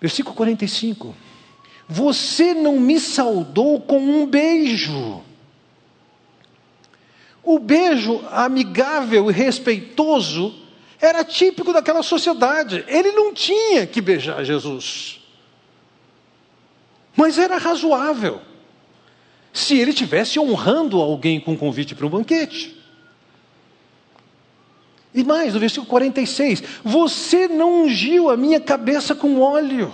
Versículo 0.00 0.36
45. 0.36 1.12
Você 1.88 2.54
não 2.54 2.78
me 2.78 3.00
saudou 3.00 3.80
com 3.80 3.98
um 3.98 4.24
beijo. 4.24 5.20
O 7.42 7.58
beijo 7.58 8.24
amigável 8.30 9.28
e 9.28 9.34
respeitoso 9.34 10.54
era 11.00 11.24
típico 11.24 11.72
daquela 11.72 12.04
sociedade. 12.04 12.84
Ele 12.86 13.10
não 13.10 13.34
tinha 13.34 13.84
que 13.88 14.00
beijar 14.00 14.44
Jesus. 14.44 15.20
Mas 17.16 17.38
era 17.38 17.58
razoável. 17.58 18.40
Se 19.52 19.76
ele 19.76 19.92
tivesse 19.92 20.38
honrando 20.38 21.00
alguém 21.00 21.40
com 21.40 21.54
um 21.54 21.56
convite 21.56 21.92
para 21.92 22.06
um 22.06 22.10
banquete. 22.10 22.81
E 25.14 25.22
mais, 25.22 25.52
no 25.52 25.60
versículo 25.60 25.86
46, 25.86 26.62
você 26.82 27.46
não 27.46 27.82
ungiu 27.82 28.30
a 28.30 28.36
minha 28.36 28.60
cabeça 28.60 29.14
com 29.14 29.40
óleo. 29.40 29.92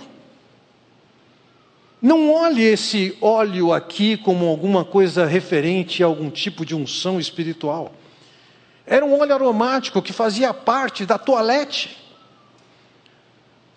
Não 2.01 2.31
olhe 2.33 2.63
esse 2.63 3.17
óleo 3.19 3.73
aqui 3.73 4.15
como 4.15 4.47
alguma 4.47 4.85
coisa 4.85 5.25
referente 5.25 6.01
a 6.01 6.05
algum 6.05 6.29
tipo 6.29 6.65
de 6.65 6.73
unção 6.73 7.19
espiritual. 7.19 7.91
Era 8.85 9.05
um 9.05 9.19
óleo 9.19 9.33
aromático 9.33 10.01
que 10.01 10.13
fazia 10.13 10.53
parte 10.53 11.05
da 11.05 11.17
toalete. 11.17 11.97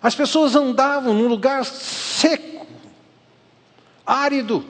As 0.00 0.14
pessoas 0.14 0.54
andavam 0.54 1.12
num 1.12 1.26
lugar 1.26 1.64
seco, 1.64 2.66
árido. 4.06 4.64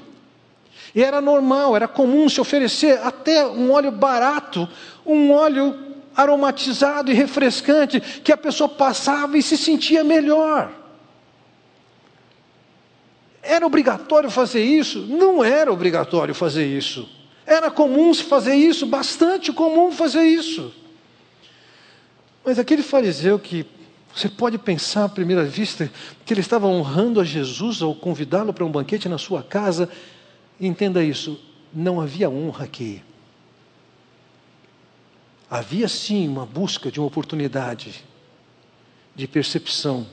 E 0.95 1.02
era 1.02 1.21
normal, 1.21 1.76
era 1.76 1.87
comum 1.87 2.29
se 2.29 2.41
oferecer 2.41 2.99
até 3.02 3.47
um 3.47 3.73
óleo 3.73 3.91
barato, 3.91 4.67
um 5.05 5.31
óleo 5.33 5.92
aromatizado 6.16 7.11
e 7.11 7.14
refrescante, 7.14 8.00
que 8.00 8.33
a 8.33 8.37
pessoa 8.37 8.69
passava 8.69 9.37
e 9.38 9.42
se 9.42 9.57
sentia 9.57 10.04
melhor. 10.04 10.73
Era 13.42 13.66
obrigatório 13.66 14.31
fazer 14.31 14.62
isso? 14.62 15.00
Não 15.00 15.42
era 15.42 15.73
obrigatório 15.73 16.35
fazer 16.35 16.64
isso. 16.64 17.09
Era 17.45 17.71
comum 17.71 18.14
fazer 18.14 18.54
isso, 18.54 18.87
bastante 18.87 19.52
comum 19.52 19.90
fazer 19.90 20.23
isso. 20.23 20.73
Mas 22.45 22.59
aquele 22.59 22.83
fariseu 22.83 23.38
que 23.38 23.66
você 24.14 24.28
pode 24.28 24.59
pensar 24.59 25.04
à 25.04 25.09
primeira 25.09 25.45
vista 25.45 25.90
que 26.25 26.33
ele 26.33 26.40
estava 26.40 26.66
honrando 26.66 27.21
a 27.21 27.25
Jesus 27.25 27.83
ao 27.83 27.95
convidá-lo 27.95 28.52
para 28.52 28.64
um 28.64 28.71
banquete 28.71 29.09
na 29.09 29.19
sua 29.19 29.42
casa, 29.42 29.88
entenda 30.61 31.02
isso, 31.02 31.40
não 31.73 32.00
havia 32.00 32.28
honra 32.28 32.64
aqui. 32.64 33.02
Havia 35.52 35.87
sim 35.87 36.26
uma 36.26 36.47
busca 36.47 36.90
de 36.90 36.99
uma 36.99 37.06
oportunidade 37.06 38.02
de 39.14 39.28
percepção 39.28 40.06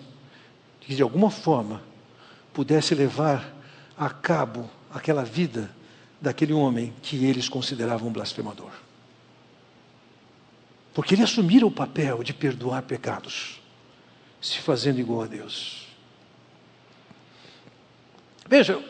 de 0.85 0.97
de 0.97 1.01
alguma 1.01 1.31
forma 1.31 1.81
pudesse 2.53 2.93
levar 2.93 3.49
a 3.97 4.09
cabo 4.09 4.69
aquela 4.93 5.23
vida 5.23 5.73
daquele 6.19 6.51
homem 6.51 6.93
que 7.01 7.23
eles 7.23 7.47
consideravam 7.47 8.11
blasfemador. 8.11 8.71
Porque 10.93 11.15
ele 11.15 11.23
assumira 11.23 11.65
o 11.65 11.71
papel 11.71 12.21
de 12.21 12.33
perdoar 12.33 12.81
pecados, 12.81 13.61
se 14.41 14.59
fazendo 14.59 14.99
igual 14.99 15.21
a 15.21 15.27
Deus. 15.27 15.87
Veja, 18.45 18.83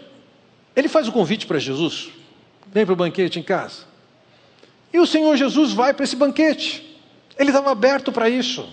ele 0.75 0.89
faz 0.89 1.07
o 1.07 1.11
convite 1.11 1.45
para 1.45 1.59
Jesus, 1.59 2.09
vem 2.65 2.87
para 2.87 2.93
o 2.93 2.95
banquete 2.97 3.37
em 3.37 3.43
casa. 3.43 3.88
E 4.91 4.99
o 4.99 5.05
Senhor 5.05 5.35
Jesus 5.35 5.71
vai 5.73 5.93
para 5.93 6.03
esse 6.03 6.15
banquete. 6.15 6.97
Ele 7.37 7.49
estava 7.49 7.71
aberto 7.71 8.11
para 8.11 8.29
isso. 8.29 8.67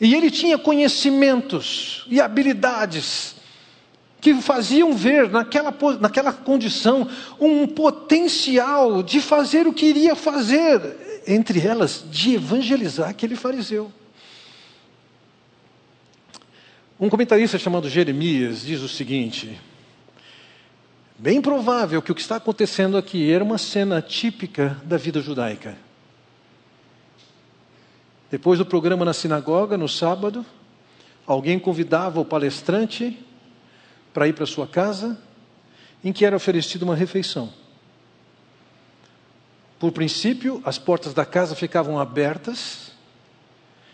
E 0.00 0.14
ele 0.14 0.30
tinha 0.30 0.58
conhecimentos 0.58 2.04
e 2.08 2.20
habilidades 2.20 3.36
que 4.20 4.34
faziam 4.40 4.94
ver 4.94 5.28
naquela, 5.28 5.72
naquela 6.00 6.32
condição 6.32 7.06
um 7.38 7.66
potencial 7.66 9.02
de 9.02 9.20
fazer 9.20 9.66
o 9.66 9.72
que 9.72 9.86
iria 9.86 10.16
fazer, 10.16 11.22
entre 11.26 11.60
elas, 11.60 12.04
de 12.10 12.34
evangelizar 12.34 13.10
aquele 13.10 13.36
fariseu. 13.36 13.92
Um 16.98 17.10
comentarista 17.10 17.58
chamado 17.58 17.88
Jeremias 17.88 18.62
diz 18.62 18.80
o 18.80 18.88
seguinte: 18.88 19.60
bem 21.24 21.40
provável 21.40 22.02
que 22.02 22.12
o 22.12 22.14
que 22.14 22.20
está 22.20 22.36
acontecendo 22.36 22.98
aqui 22.98 23.32
era 23.32 23.42
uma 23.42 23.56
cena 23.56 24.02
típica 24.02 24.78
da 24.84 24.98
vida 24.98 25.22
judaica. 25.22 25.74
Depois 28.30 28.58
do 28.58 28.66
programa 28.66 29.06
na 29.06 29.14
sinagoga, 29.14 29.78
no 29.78 29.88
sábado, 29.88 30.44
alguém 31.26 31.58
convidava 31.58 32.20
o 32.20 32.26
palestrante 32.26 33.18
para 34.12 34.28
ir 34.28 34.34
para 34.34 34.44
sua 34.44 34.66
casa, 34.66 35.18
em 36.04 36.12
que 36.12 36.26
era 36.26 36.36
oferecida 36.36 36.84
uma 36.84 36.94
refeição. 36.94 37.50
Por 39.78 39.92
princípio, 39.92 40.60
as 40.62 40.76
portas 40.76 41.14
da 41.14 41.24
casa 41.24 41.54
ficavam 41.54 41.98
abertas. 41.98 42.92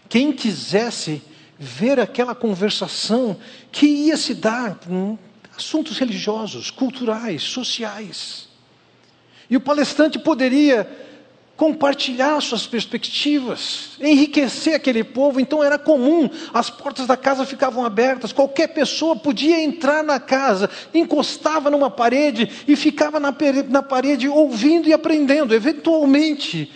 Quem 0.08 0.32
quisesse 0.32 1.22
ver 1.56 2.00
aquela 2.00 2.34
conversação 2.34 3.38
que 3.70 3.87
ia 3.87 4.16
se 4.16 4.34
dar 4.34 4.80
assuntos 5.61 5.99
religiosos, 5.99 6.71
culturais, 6.71 7.43
sociais. 7.43 8.49
E 9.49 9.57
o 9.57 9.61
palestrante 9.61 10.19
poderia 10.19 10.88
compartilhar 11.57 12.40
suas 12.40 12.67
perspectivas, 12.67 13.90
enriquecer 14.00 14.75
aquele 14.75 15.05
povo. 15.05 15.38
Então 15.38 15.62
era 15.62 15.79
comum, 15.79 16.31
as 16.55 16.71
portas 16.71 17.07
da 17.07 17.19
casa 17.19 17.45
ficavam 17.45 17.85
abertas, 17.85 18.33
qualquer 18.33 18.69
pessoa 18.69 19.14
podia 19.14 19.62
entrar 19.62 20.02
na 20.02 20.19
casa, 20.19 20.71
encostava 20.95 21.69
numa 21.69 21.90
parede 21.90 22.50
e 22.67 22.75
ficava 22.75 23.21
na, 23.21 23.35
na 23.69 23.83
parede 23.83 24.26
ouvindo 24.26 24.88
e 24.88 24.93
aprendendo. 24.95 25.55
Eventualmente, 25.55 26.73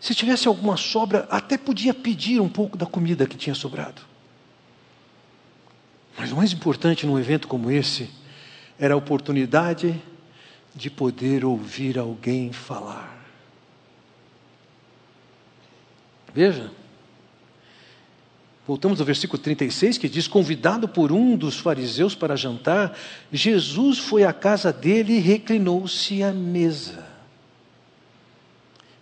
se 0.00 0.14
tivesse 0.14 0.48
alguma 0.48 0.78
sobra, 0.78 1.26
até 1.30 1.58
podia 1.58 1.92
pedir 1.92 2.40
um 2.40 2.48
pouco 2.48 2.78
da 2.78 2.86
comida 2.86 3.26
que 3.26 3.36
tinha 3.36 3.54
sobrado. 3.54 4.13
Mas 6.16 6.32
o 6.32 6.36
mais 6.36 6.52
importante 6.52 7.06
num 7.06 7.18
evento 7.18 7.48
como 7.48 7.70
esse 7.70 8.10
era 8.78 8.94
a 8.94 8.96
oportunidade 8.96 10.00
de 10.74 10.90
poder 10.90 11.44
ouvir 11.44 11.98
alguém 11.98 12.52
falar. 12.52 13.14
Veja. 16.32 16.70
Voltamos 18.66 18.98
ao 18.98 19.06
versículo 19.06 19.40
36 19.40 19.98
que 19.98 20.08
diz: 20.08 20.26
Convidado 20.26 20.88
por 20.88 21.12
um 21.12 21.36
dos 21.36 21.58
fariseus 21.58 22.14
para 22.14 22.34
jantar, 22.34 22.96
Jesus 23.30 23.98
foi 23.98 24.24
à 24.24 24.32
casa 24.32 24.72
dele 24.72 25.14
e 25.14 25.20
reclinou-se 25.20 26.22
à 26.22 26.32
mesa. 26.32 27.06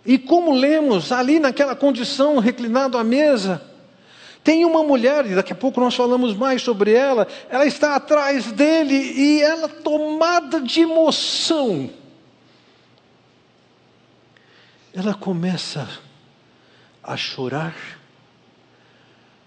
E 0.05 0.17
como 0.17 0.53
lemos 0.53 1.13
ali 1.13 1.39
naquela 1.39 1.75
condição, 1.75 2.39
reclinado 2.39 2.97
à 2.97 3.03
mesa, 3.05 3.61
tem 4.43 4.65
uma 4.65 4.83
mulher, 4.83 5.25
e 5.25 5.35
daqui 5.35 5.53
a 5.53 5.55
pouco 5.55 5.79
nós 5.79 5.95
falamos 5.95 6.35
mais 6.35 6.61
sobre 6.61 6.91
ela, 6.91 7.25
ela 7.49 7.65
está 7.65 7.95
atrás 7.95 8.51
dele 8.51 8.93
e 8.93 9.41
ela 9.41 9.69
tomada 9.69 10.59
de 10.59 10.81
emoção. 10.81 11.89
Ela 14.93 15.13
começa 15.13 15.87
a 17.01 17.15
chorar, 17.15 17.75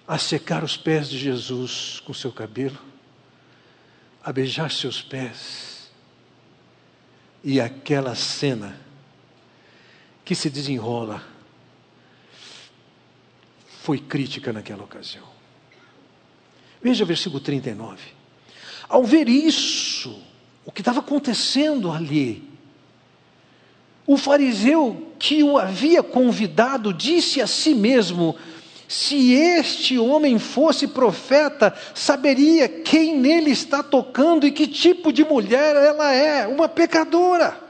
a 0.09 0.17
secar 0.17 0.65
os 0.65 0.77
pés 0.77 1.11
de 1.11 1.19
Jesus 1.19 2.01
com 2.05 2.15
seu 2.15 2.33
cabelo, 2.33 2.79
a 4.25 4.33
beijar 4.33 4.71
seus 4.71 5.03
pés. 5.03 5.91
E 7.45 7.61
aquela 7.61 8.15
cena 8.15 8.81
que 10.25 10.35
se 10.35 10.49
desenrola 10.49 11.36
foi 13.87 13.99
crítica 13.99 14.53
naquela 14.53 14.83
ocasião. 14.83 15.23
Veja 16.83 17.05
o 17.05 17.07
versículo 17.07 17.39
39. 17.39 17.99
Ao 18.89 19.05
ver 19.05 19.29
isso, 19.29 20.21
o 20.65 20.73
que 20.73 20.81
estava 20.81 20.99
acontecendo 20.99 21.93
ali, 21.93 22.43
o 24.05 24.17
fariseu 24.17 25.13
que 25.21 25.41
o 25.45 25.57
havia 25.57 26.03
convidado 26.03 26.93
disse 26.93 27.41
a 27.41 27.47
si 27.47 27.77
mesmo: 27.77 28.35
se 28.89 29.35
este 29.35 29.97
homem 29.97 30.37
fosse 30.37 30.89
profeta, 30.89 31.73
saberia 31.95 32.69
quem 32.69 33.17
nele 33.17 33.53
está 33.53 33.85
tocando 33.85 34.49
e 34.49 34.51
que 34.51 34.67
tipo 34.67 35.13
de 35.13 35.23
mulher 35.23 35.77
ela 35.77 36.13
é, 36.13 36.45
uma 36.49 36.69
pecadora. 36.69 37.66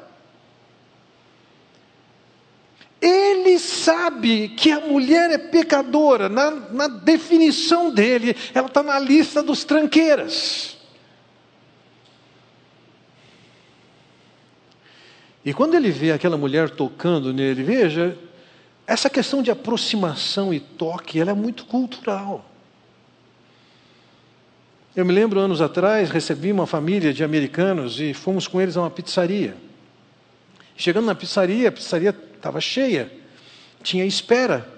Ele 3.08 3.56
sabe 3.60 4.48
que 4.48 4.72
a 4.72 4.80
mulher 4.80 5.30
é 5.30 5.38
pecadora, 5.38 6.28
na, 6.28 6.50
na 6.50 6.88
definição 6.88 7.88
dele, 7.88 8.34
ela 8.52 8.66
está 8.66 8.82
na 8.82 8.98
lista 8.98 9.44
dos 9.44 9.62
tranqueiras. 9.62 10.76
E 15.44 15.54
quando 15.54 15.76
ele 15.76 15.92
vê 15.92 16.10
aquela 16.10 16.36
mulher 16.36 16.68
tocando 16.68 17.32
nele, 17.32 17.62
veja, 17.62 18.18
essa 18.84 19.08
questão 19.08 19.40
de 19.40 19.52
aproximação 19.52 20.52
e 20.52 20.58
toque, 20.58 21.20
ela 21.20 21.30
é 21.30 21.34
muito 21.34 21.64
cultural. 21.66 22.44
Eu 24.96 25.04
me 25.04 25.12
lembro 25.12 25.38
anos 25.38 25.60
atrás, 25.60 26.10
recebi 26.10 26.50
uma 26.50 26.66
família 26.66 27.14
de 27.14 27.22
americanos 27.22 28.00
e 28.00 28.12
fomos 28.12 28.48
com 28.48 28.60
eles 28.60 28.76
a 28.76 28.80
uma 28.80 28.90
pizzaria. 28.90 29.56
Chegando 30.76 31.06
na 31.06 31.14
pizzaria, 31.14 31.68
a 31.68 31.72
pizzaria 31.72 32.12
estava 32.46 32.60
cheia, 32.60 33.12
tinha 33.82 34.04
espera. 34.04 34.68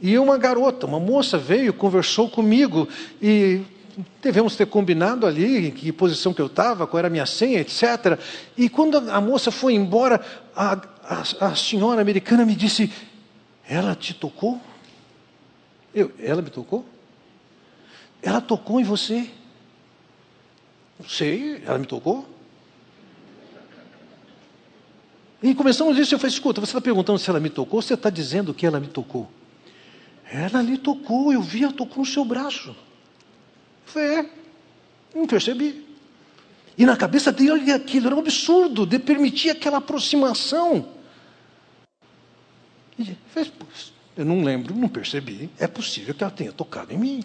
E 0.00 0.18
uma 0.18 0.36
garota, 0.36 0.86
uma 0.86 1.00
moça 1.00 1.38
veio, 1.38 1.72
conversou 1.72 2.28
comigo 2.28 2.86
e 3.22 3.62
devemos 4.20 4.56
ter 4.56 4.66
combinado 4.66 5.26
ali 5.26 5.70
que 5.70 5.90
posição 5.90 6.34
que 6.34 6.42
eu 6.42 6.46
estava, 6.46 6.86
qual 6.86 6.98
era 6.98 7.08
a 7.08 7.10
minha 7.10 7.24
senha, 7.24 7.60
etc. 7.60 8.18
E 8.56 8.68
quando 8.68 8.98
a 9.10 9.20
moça 9.20 9.50
foi 9.50 9.72
embora, 9.72 10.20
a, 10.54 10.78
a, 11.02 11.46
a 11.46 11.56
senhora 11.56 12.02
americana 12.02 12.44
me 12.44 12.54
disse: 12.54 12.92
Ela 13.66 13.94
te 13.94 14.12
tocou? 14.12 14.60
Eu, 15.94 16.12
ela 16.18 16.42
me 16.42 16.50
tocou? 16.50 16.84
Ela 18.20 18.40
tocou 18.40 18.80
em 18.80 18.84
você? 18.84 19.30
Não 20.98 21.08
sei, 21.08 21.62
ela 21.64 21.78
me 21.78 21.86
tocou? 21.86 22.28
E 25.44 25.54
começamos 25.54 25.98
isso, 25.98 26.14
eu 26.14 26.18
falei, 26.18 26.32
escuta, 26.32 26.58
você 26.58 26.70
está 26.70 26.80
perguntando 26.80 27.18
se 27.18 27.28
ela 27.28 27.38
me 27.38 27.50
tocou, 27.50 27.76
ou 27.76 27.82
você 27.82 27.92
está 27.92 28.08
dizendo 28.08 28.54
que 28.54 28.64
ela 28.64 28.80
me 28.80 28.86
tocou? 28.86 29.30
Ela 30.32 30.62
lhe 30.62 30.78
tocou, 30.78 31.34
eu 31.34 31.42
vi, 31.42 31.64
ela 31.64 31.72
tocou 31.74 31.98
no 31.98 32.06
seu 32.06 32.24
braço. 32.24 32.74
Fé. 33.84 34.24
Não 35.14 35.26
percebi. 35.26 35.86
E 36.78 36.86
na 36.86 36.96
cabeça 36.96 37.30
dele 37.30 37.70
aquilo 37.70 38.06
era 38.06 38.16
um 38.16 38.20
absurdo 38.20 38.86
de 38.86 38.98
permitir 38.98 39.50
aquela 39.50 39.76
aproximação. 39.76 40.88
E 42.98 43.14
fez, 43.34 43.52
eu 44.16 44.24
não 44.24 44.42
lembro, 44.42 44.74
não 44.74 44.88
percebi. 44.88 45.50
É 45.58 45.66
possível 45.66 46.14
que 46.14 46.24
ela 46.24 46.32
tenha 46.32 46.52
tocado 46.52 46.90
em 46.90 46.96
mim. 46.96 47.22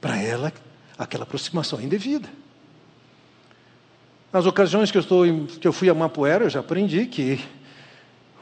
Para 0.00 0.16
ela, 0.16 0.50
aquela 0.96 1.24
aproximação 1.24 1.78
é 1.78 1.82
indevida. 1.82 2.45
Nas 4.32 4.44
ocasiões 4.46 4.90
que 4.90 4.98
eu, 4.98 5.00
estou 5.00 5.24
que 5.60 5.66
eu 5.66 5.72
fui 5.72 5.88
a 5.88 5.94
Mapuera, 5.94 6.44
eu 6.44 6.50
já 6.50 6.60
aprendi 6.60 7.06
que 7.06 7.40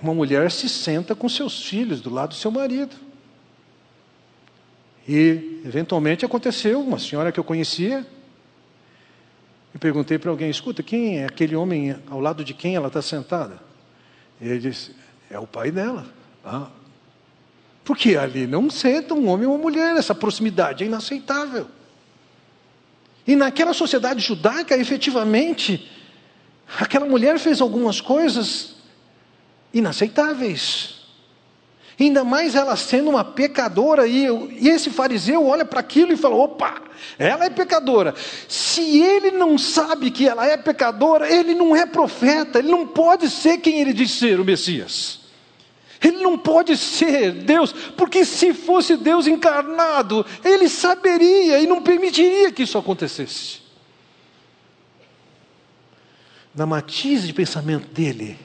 uma 0.02 0.14
mulher 0.14 0.50
se 0.50 0.68
senta 0.68 1.14
com 1.14 1.28
seus 1.28 1.62
filhos 1.62 2.00
do 2.00 2.10
lado 2.10 2.30
do 2.30 2.34
seu 2.34 2.50
marido. 2.50 2.96
E, 5.06 5.60
eventualmente, 5.64 6.24
aconteceu, 6.24 6.80
uma 6.80 6.98
senhora 6.98 7.30
que 7.30 7.38
eu 7.38 7.44
conhecia, 7.44 8.06
e 9.74 9.78
perguntei 9.78 10.18
para 10.18 10.30
alguém: 10.30 10.48
escuta, 10.48 10.82
quem 10.82 11.18
é 11.18 11.26
aquele 11.26 11.54
homem 11.54 11.96
ao 12.10 12.20
lado 12.20 12.44
de 12.44 12.54
quem 12.54 12.76
ela 12.76 12.88
está 12.88 13.02
sentada? 13.02 13.58
E 14.40 14.48
ele 14.48 14.58
disse: 14.58 14.94
é 15.30 15.38
o 15.38 15.46
pai 15.46 15.70
dela. 15.70 16.06
Ah. 16.44 16.68
Porque 17.84 18.16
ali 18.16 18.46
não 18.46 18.70
senta 18.70 19.12
um 19.12 19.28
homem 19.28 19.46
ou 19.46 19.54
uma 19.54 19.62
mulher, 19.62 19.96
essa 19.96 20.14
proximidade 20.14 20.84
é 20.84 20.86
inaceitável. 20.86 21.66
E 23.26 23.34
naquela 23.34 23.72
sociedade 23.72 24.20
judaica, 24.20 24.76
efetivamente, 24.76 25.90
aquela 26.78 27.06
mulher 27.06 27.38
fez 27.38 27.60
algumas 27.60 28.00
coisas 28.00 28.76
inaceitáveis. 29.72 31.02
Ainda 31.98 32.24
mais 32.24 32.54
ela 32.54 32.76
sendo 32.76 33.10
uma 33.10 33.24
pecadora, 33.24 34.06
e, 34.06 34.26
e 34.60 34.68
esse 34.68 34.90
fariseu 34.90 35.46
olha 35.46 35.64
para 35.64 35.80
aquilo 35.80 36.12
e 36.12 36.16
fala: 36.16 36.34
opa, 36.34 36.82
ela 37.18 37.44
é 37.44 37.50
pecadora. 37.50 38.14
Se 38.48 39.00
ele 39.00 39.30
não 39.30 39.56
sabe 39.56 40.10
que 40.10 40.28
ela 40.28 40.46
é 40.46 40.56
pecadora, 40.56 41.32
ele 41.32 41.54
não 41.54 41.74
é 41.74 41.86
profeta, 41.86 42.58
ele 42.58 42.70
não 42.70 42.86
pode 42.86 43.30
ser 43.30 43.58
quem 43.58 43.80
ele 43.80 43.92
diz 43.92 44.10
ser, 44.10 44.40
o 44.40 44.44
Messias. 44.44 45.23
Ele 46.04 46.18
não 46.18 46.36
pode 46.36 46.76
ser 46.76 47.32
Deus, 47.32 47.72
porque 47.72 48.26
se 48.26 48.52
fosse 48.52 48.94
Deus 48.94 49.26
encarnado, 49.26 50.24
ele 50.44 50.68
saberia 50.68 51.58
e 51.58 51.66
não 51.66 51.82
permitiria 51.82 52.52
que 52.52 52.64
isso 52.64 52.76
acontecesse. 52.76 53.62
Na 56.54 56.66
matiz 56.66 57.26
de 57.26 57.32
pensamento 57.32 57.88
dele, 57.88 58.38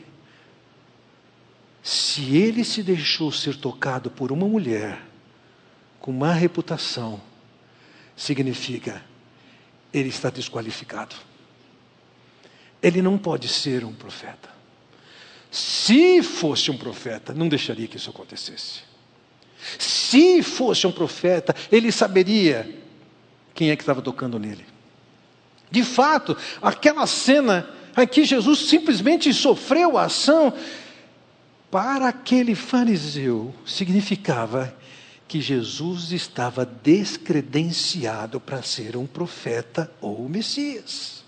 se 1.84 2.38
ele 2.38 2.64
se 2.64 2.82
deixou 2.82 3.30
ser 3.30 3.58
tocado 3.58 4.10
por 4.10 4.32
uma 4.32 4.48
mulher 4.48 5.02
com 6.00 6.14
má 6.14 6.32
reputação, 6.32 7.22
significa 8.16 9.04
ele 9.94 10.08
está 10.08 10.30
desqualificado. 10.30 11.16
Ele 12.82 13.02
não 13.02 13.18
pode 13.18 13.50
ser 13.50 13.84
um 13.84 13.94
profeta. 13.94 14.59
Se 15.52 16.22
fosse 16.22 16.70
um 16.70 16.78
profeta, 16.78 17.34
não 17.34 17.48
deixaria 17.48 17.88
que 17.88 17.98
isso 17.98 18.10
acontecesse. 18.10 18.82
Se 19.78 20.42
fosse 20.44 20.86
um 20.86 20.92
profeta, 20.92 21.56
ele 21.72 21.92
saberia 21.92 22.70
quem 23.54 23.72
é 23.72 23.76
que 23.76 23.82
estava 23.82 24.02
tocando 24.02 24.40
nele. 24.40 24.66
De 25.72 25.84
fato, 25.84 26.38
aquela 26.62 27.06
cena 27.06 27.70
que 28.12 28.24
Jesus 28.24 28.60
simplesmente 28.70 29.34
sofreu 29.34 29.98
a 29.98 30.06
ação, 30.06 30.54
para 31.70 32.08
aquele 32.08 32.56
fariseu 32.56 33.54
significava 33.66 34.76
que 35.28 35.40
Jesus 35.40 36.12
estava 36.12 36.66
descredenciado 36.66 38.40
para 38.40 38.64
ser 38.64 38.98
um 38.98 39.06
profeta 39.06 39.92
ou 40.02 40.28
Messias. 40.28 41.24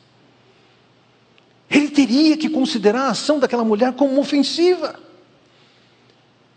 Ele 1.72 1.90
teria 1.90 2.36
que 2.36 2.50
considerar 2.50 3.04
a 3.04 3.12
ação 3.12 3.40
daquela 3.40 3.64
mulher 3.64 3.94
como 3.94 4.20
ofensiva. 4.20 5.00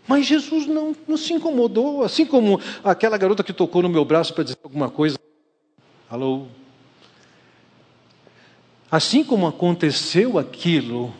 Mas 0.05 0.25
Jesus 0.25 0.67
não, 0.67 0.93
não 1.07 1.15
se 1.15 1.33
incomodou, 1.33 2.03
assim 2.03 2.25
como 2.25 2.59
aquela 2.83 3.17
garota 3.17 3.43
que 3.43 3.53
tocou 3.53 3.81
no 3.81 3.89
meu 3.89 4.03
braço 4.03 4.33
para 4.33 4.43
dizer 4.43 4.57
alguma 4.61 4.89
coisa. 4.89 5.17
Alô? 6.09 6.47
Assim 8.91 9.23
como 9.23 9.47
aconteceu 9.47 10.37
aquilo, 10.37 11.13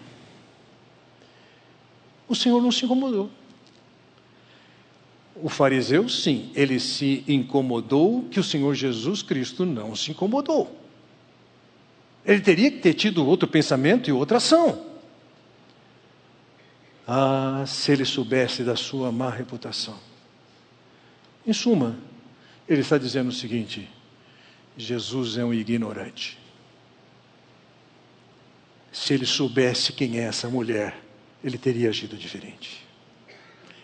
o 2.28 2.36
Senhor 2.36 2.62
não 2.62 2.72
se 2.72 2.86
incomodou. 2.86 3.30
O 5.36 5.50
fariseu, 5.50 6.08
sim, 6.08 6.52
ele 6.54 6.80
se 6.80 7.24
incomodou 7.28 8.24
que 8.30 8.40
o 8.40 8.44
Senhor 8.44 8.74
Jesus 8.76 9.22
Cristo 9.22 9.66
não 9.66 9.96
se 9.96 10.12
incomodou. 10.12 10.85
Ele 12.26 12.42
teria 12.42 12.72
que 12.72 12.80
ter 12.80 12.94
tido 12.94 13.26
outro 13.26 13.48
pensamento 13.48 14.10
e 14.10 14.14
outra 14.14 14.38
ação. 14.38 14.84
Ah, 17.08 17.64
se 17.68 17.92
ele 17.92 18.04
soubesse 18.04 18.64
da 18.64 18.76
sua 18.76 19.12
má 19.12 19.30
reputação. 19.30 20.00
Em 21.46 21.54
suma, 21.54 21.96
ele 22.68 22.82
está 22.82 22.98
dizendo 22.98 23.30
o 23.30 23.34
seguinte: 23.34 23.88
Jesus 24.76 25.38
é 25.38 25.46
um 25.46 25.54
ignorante. 25.54 26.40
Se 28.92 29.14
ele 29.14 29.26
soubesse 29.26 29.94
quem 29.94 30.18
é 30.18 30.24
essa 30.24 30.50
mulher, 30.50 30.98
ele 31.44 31.60
teria 31.60 31.90
agido 31.90 32.18
diferente. 32.18 32.84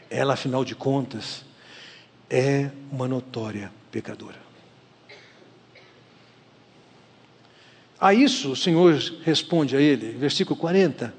Ela, 0.09 0.33
afinal 0.33 0.65
de 0.65 0.73
contas, 0.73 1.45
é 2.27 2.71
uma 2.91 3.07
notória 3.07 3.71
pecadora. 3.91 4.40
A 8.01 8.15
isso 8.15 8.53
o 8.53 8.55
Senhor 8.55 8.95
responde 9.23 9.77
a 9.77 9.79
ele, 9.79 10.13
versículo 10.13 10.59
40. 10.59 11.13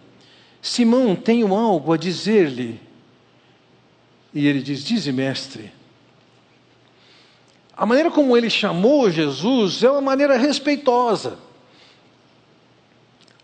Simão, 0.61 1.15
tenho 1.15 1.55
algo 1.55 1.93
a 1.93 1.97
dizer-lhe. 1.97 2.81
E 4.35 4.49
ele 4.49 4.61
diz: 4.61 4.83
Dize, 4.83 5.13
mestre. 5.13 5.73
A 7.77 7.87
maneira 7.87 8.11
como 8.11 8.37
ele 8.37 8.51
chamou 8.51 9.09
Jesus 9.09 9.85
é 9.85 9.91
uma 9.93 10.01
maneira 10.01 10.37
respeitosa. 10.37 11.39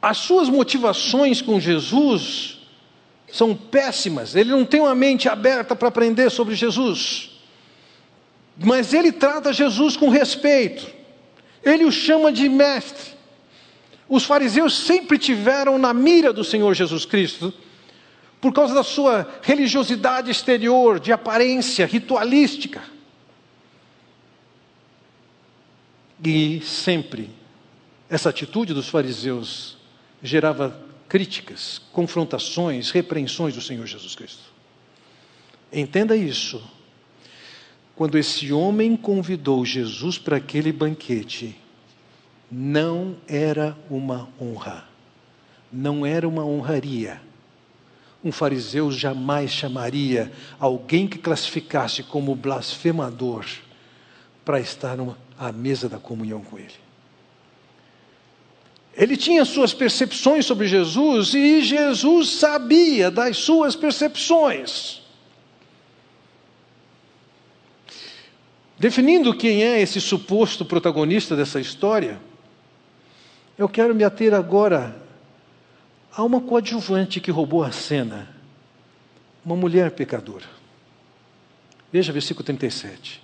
As 0.02 0.18
suas 0.18 0.48
motivações 0.48 1.40
com 1.40 1.60
Jesus 1.60 2.58
são 3.30 3.54
péssimas. 3.54 4.34
Ele 4.34 4.50
não 4.50 4.64
tem 4.64 4.80
uma 4.80 4.94
mente 4.96 5.28
aberta 5.28 5.76
para 5.76 5.88
aprender 5.88 6.28
sobre 6.30 6.56
Jesus. 6.56 7.30
Mas 8.56 8.92
ele 8.92 9.12
trata 9.12 9.52
Jesus 9.52 9.96
com 9.96 10.08
respeito. 10.08 10.86
Ele 11.62 11.84
o 11.84 11.92
chama 11.92 12.32
de 12.32 12.48
mestre. 12.48 13.17
Os 14.08 14.24
fariseus 14.24 14.76
sempre 14.76 15.18
tiveram 15.18 15.78
na 15.78 15.92
mira 15.92 16.32
do 16.32 16.42
Senhor 16.42 16.74
Jesus 16.74 17.04
Cristo, 17.04 17.52
por 18.40 18.52
causa 18.52 18.72
da 18.72 18.82
sua 18.82 19.28
religiosidade 19.42 20.30
exterior, 20.30 20.98
de 20.98 21.12
aparência 21.12 21.84
ritualística. 21.84 22.82
E 26.24 26.60
sempre 26.62 27.30
essa 28.08 28.30
atitude 28.30 28.72
dos 28.72 28.88
fariseus 28.88 29.76
gerava 30.22 30.80
críticas, 31.08 31.80
confrontações, 31.92 32.90
repreensões 32.90 33.54
do 33.54 33.60
Senhor 33.60 33.86
Jesus 33.86 34.14
Cristo. 34.14 34.42
Entenda 35.72 36.16
isso. 36.16 36.62
Quando 37.94 38.16
esse 38.16 38.52
homem 38.52 38.96
convidou 38.96 39.64
Jesus 39.64 40.18
para 40.18 40.36
aquele 40.36 40.72
banquete, 40.72 41.56
não 42.50 43.16
era 43.26 43.76
uma 43.90 44.28
honra, 44.40 44.84
não 45.72 46.04
era 46.04 46.26
uma 46.26 46.44
honraria. 46.44 47.20
Um 48.24 48.32
fariseu 48.32 48.90
jamais 48.90 49.50
chamaria 49.50 50.32
alguém 50.58 51.06
que 51.06 51.18
classificasse 51.18 52.02
como 52.02 52.34
blasfemador 52.34 53.44
para 54.44 54.58
estar 54.58 54.96
à 55.38 55.52
mesa 55.52 55.88
da 55.88 55.98
comunhão 55.98 56.42
com 56.42 56.58
ele. 56.58 56.74
Ele 58.96 59.16
tinha 59.16 59.44
suas 59.44 59.72
percepções 59.72 60.44
sobre 60.44 60.66
Jesus 60.66 61.32
e 61.32 61.62
Jesus 61.62 62.30
sabia 62.30 63.10
das 63.10 63.36
suas 63.36 63.76
percepções. 63.76 65.00
Definindo 68.76 69.34
quem 69.36 69.62
é 69.62 69.80
esse 69.80 70.00
suposto 70.00 70.64
protagonista 70.64 71.36
dessa 71.36 71.60
história, 71.60 72.20
eu 73.58 73.68
quero 73.68 73.92
me 73.92 74.04
ater 74.04 74.32
agora 74.32 74.94
a 76.16 76.22
uma 76.22 76.40
coadjuvante 76.40 77.20
que 77.20 77.32
roubou 77.32 77.64
a 77.64 77.72
cena, 77.72 78.28
uma 79.44 79.56
mulher 79.56 79.90
pecadora. 79.90 80.46
Veja 81.92 82.12
versículo 82.12 82.44
37. 82.44 83.20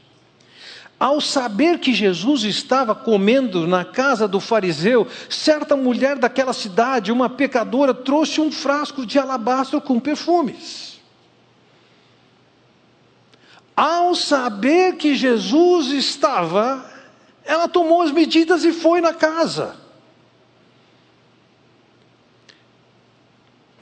Ao 0.98 1.20
saber 1.20 1.78
que 1.78 1.92
Jesus 1.92 2.42
estava 2.42 2.94
comendo 2.94 3.66
na 3.66 3.84
casa 3.84 4.26
do 4.26 4.40
fariseu, 4.40 5.06
certa 5.28 5.76
mulher 5.76 6.18
daquela 6.18 6.52
cidade, 6.52 7.12
uma 7.12 7.28
pecadora, 7.28 7.94
trouxe 7.94 8.40
um 8.40 8.50
frasco 8.50 9.06
de 9.06 9.18
alabastro 9.18 9.80
com 9.80 10.00
perfumes. 10.00 11.00
Ao 13.76 14.14
saber 14.14 14.96
que 14.96 15.14
Jesus 15.14 15.88
estava, 15.88 16.88
ela 17.44 17.68
tomou 17.68 18.02
as 18.02 18.10
medidas 18.10 18.64
e 18.64 18.72
foi 18.72 19.00
na 19.00 19.12
casa. 19.12 19.83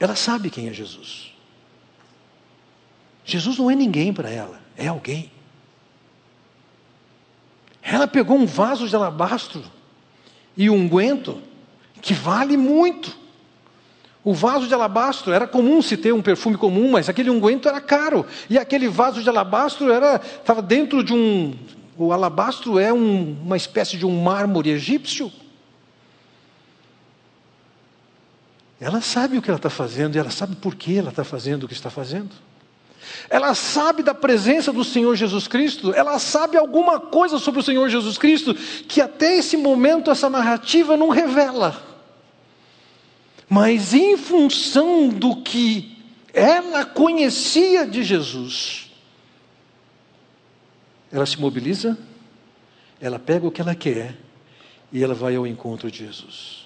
Ela 0.03 0.17
sabe 0.17 0.49
quem 0.49 0.67
é 0.67 0.73
Jesus. 0.73 1.31
Jesus 3.23 3.57
não 3.57 3.71
é 3.71 3.75
ninguém 3.75 4.11
para 4.11 4.29
ela, 4.29 4.59
é 4.75 4.87
alguém. 4.87 5.31
Ela 7.81 8.05
pegou 8.05 8.37
um 8.37 8.45
vaso 8.45 8.89
de 8.89 8.93
alabastro 8.93 9.63
e 10.57 10.69
um 10.69 10.73
unguento 10.75 11.41
que 12.01 12.13
vale 12.13 12.57
muito. 12.57 13.17
O 14.25 14.33
vaso 14.33 14.67
de 14.67 14.73
alabastro 14.73 15.31
era 15.31 15.47
comum 15.47 15.81
se 15.81 15.95
ter 15.95 16.13
um 16.13 16.21
perfume 16.21 16.57
comum, 16.57 16.91
mas 16.91 17.07
aquele 17.07 17.29
unguento 17.29 17.69
era 17.69 17.79
caro. 17.79 18.25
E 18.49 18.57
aquele 18.57 18.89
vaso 18.89 19.23
de 19.23 19.29
alabastro 19.29 19.89
era 19.89 20.17
estava 20.17 20.61
dentro 20.61 21.01
de 21.01 21.13
um 21.13 21.57
o 21.97 22.11
alabastro 22.11 22.77
é 22.77 22.91
um, 22.91 23.37
uma 23.41 23.55
espécie 23.55 23.95
de 23.95 24.05
um 24.05 24.21
mármore 24.21 24.69
egípcio. 24.69 25.31
Ela 28.79 29.01
sabe 29.01 29.37
o 29.37 29.41
que 29.41 29.49
ela 29.49 29.57
está 29.57 29.69
fazendo 29.69 30.15
e 30.15 30.19
ela 30.19 30.29
sabe 30.29 30.55
por 30.55 30.75
que 30.75 30.97
ela 30.97 31.09
está 31.09 31.23
fazendo 31.23 31.63
o 31.63 31.67
que 31.67 31.73
está 31.73 31.89
fazendo. 31.89 32.31
Ela 33.29 33.53
sabe 33.53 34.01
da 34.03 34.13
presença 34.13 34.71
do 34.71 34.83
Senhor 34.83 35.15
Jesus 35.15 35.47
Cristo, 35.47 35.93
ela 35.93 36.17
sabe 36.19 36.57
alguma 36.57 36.99
coisa 36.99 37.37
sobre 37.37 37.59
o 37.59 37.63
Senhor 37.63 37.89
Jesus 37.89 38.17
Cristo 38.17 38.53
que 38.53 39.01
até 39.01 39.37
esse 39.37 39.57
momento 39.57 40.09
essa 40.09 40.29
narrativa 40.29 40.95
não 40.97 41.09
revela. 41.09 41.81
Mas 43.49 43.93
em 43.93 44.17
função 44.17 45.09
do 45.09 45.41
que 45.43 45.97
ela 46.33 46.85
conhecia 46.85 47.85
de 47.85 48.03
Jesus, 48.03 48.89
ela 51.11 51.25
se 51.25 51.39
mobiliza, 51.39 51.97
ela 52.99 53.19
pega 53.19 53.45
o 53.45 53.51
que 53.51 53.61
ela 53.61 53.75
quer 53.75 54.15
e 54.91 55.03
ela 55.03 55.13
vai 55.13 55.35
ao 55.35 55.45
encontro 55.45 55.91
de 55.91 55.99
Jesus. 55.99 56.62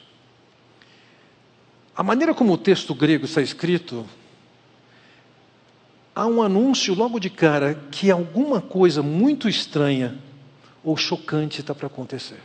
A 1.97 2.03
maneira 2.03 2.31
como 2.31 2.53
o 2.53 2.57
texto 2.59 2.93
grego 2.93 3.25
está 3.25 3.41
escrito 3.41 4.05
há 6.13 6.27
um 6.27 6.43
anúncio 6.43 6.93
logo 6.93 7.19
de 7.19 7.27
cara 7.27 7.73
que 7.89 8.11
alguma 8.11 8.61
coisa 8.61 9.01
muito 9.01 9.49
estranha 9.49 10.15
ou 10.83 10.95
chocante 10.95 11.59
está 11.61 11.73
para 11.73 11.87
acontecer. 11.87 12.39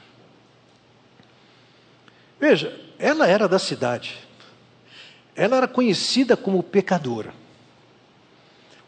Veja, 2.40 2.74
ela 2.98 3.26
era 3.26 3.46
da 3.46 3.58
cidade, 3.58 4.16
ela 5.36 5.58
era 5.58 5.68
conhecida 5.68 6.34
como 6.34 6.62
pecadora. 6.62 7.34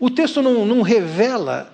O 0.00 0.08
texto 0.08 0.40
não, 0.40 0.64
não 0.64 0.80
revela 0.80 1.70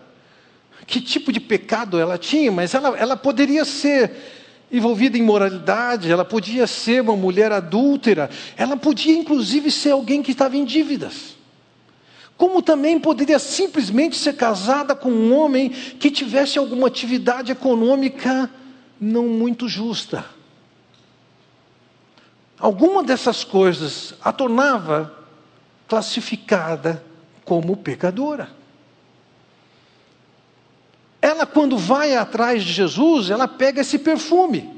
que 0.85 1.01
tipo 1.01 1.31
de 1.31 1.39
pecado 1.39 1.97
ela 1.97 2.19
tinha, 2.19 2.51
mas 2.51 2.75
ela, 2.75 2.99
ela 2.99 3.17
poderia 3.17 3.65
ser 3.65 4.40
envolvida 4.71 5.19
em 5.19 5.23
moralidade, 5.23 6.11
ela 6.11 6.25
podia 6.25 6.67
ser 6.67 7.03
uma 7.03 7.17
mulher 7.17 7.53
adúltera, 7.53 8.31
ela 8.57 8.77
podia 8.77 9.17
inclusive 9.17 9.71
ser 9.71 9.91
alguém 9.91 10.23
que 10.23 10.33
estava 10.33 10.57
em 10.57 10.65
dívidas 10.65 11.41
como 12.41 12.63
também 12.63 12.99
poderia 12.99 13.39
simplesmente 13.39 14.17
ser 14.17 14.35
casada 14.35 14.95
com 14.95 15.11
um 15.11 15.39
homem 15.39 15.69
que 15.69 16.11
tivesse 16.11 16.59
alguma 16.59 16.87
atividade 16.87 17.53
econômica 17.53 18.49
não 18.99 19.29
muito 19.29 19.69
justa. 19.69 20.25
Alguma 22.59 23.03
dessas 23.03 23.45
coisas 23.45 24.15
a 24.25 24.33
tornava 24.33 25.15
classificada 25.87 27.05
como 27.45 27.77
pecadora. 27.77 28.49
Ela, 31.41 31.47
quando 31.47 31.79
vai 31.79 32.15
atrás 32.15 32.63
de 32.63 32.73
Jesus, 32.73 33.31
ela 33.31 33.49
pega 33.49 33.81
esse 33.81 33.99
perfume. 33.99 34.69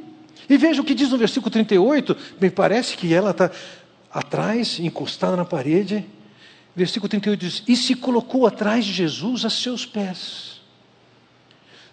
E 0.49 0.57
veja 0.57 0.81
o 0.81 0.85
que 0.85 0.95
diz 0.95 1.11
no 1.11 1.19
versículo 1.19 1.51
38, 1.51 2.17
me 2.41 2.51
parece 2.51 2.97
que 2.97 3.13
ela 3.13 3.31
está 3.31 3.51
atrás, 4.13 4.79
encostada 4.79 5.37
na 5.37 5.45
parede, 5.45 6.07
Versículo 6.75 7.09
38 7.09 7.41
diz: 7.41 7.63
E 7.69 7.77
se 7.77 7.95
colocou 7.95 8.47
atrás 8.47 8.85
de 8.85 8.93
Jesus 8.93 9.45
a 9.45 9.51
seus 9.51 9.85
pés. 9.85 10.61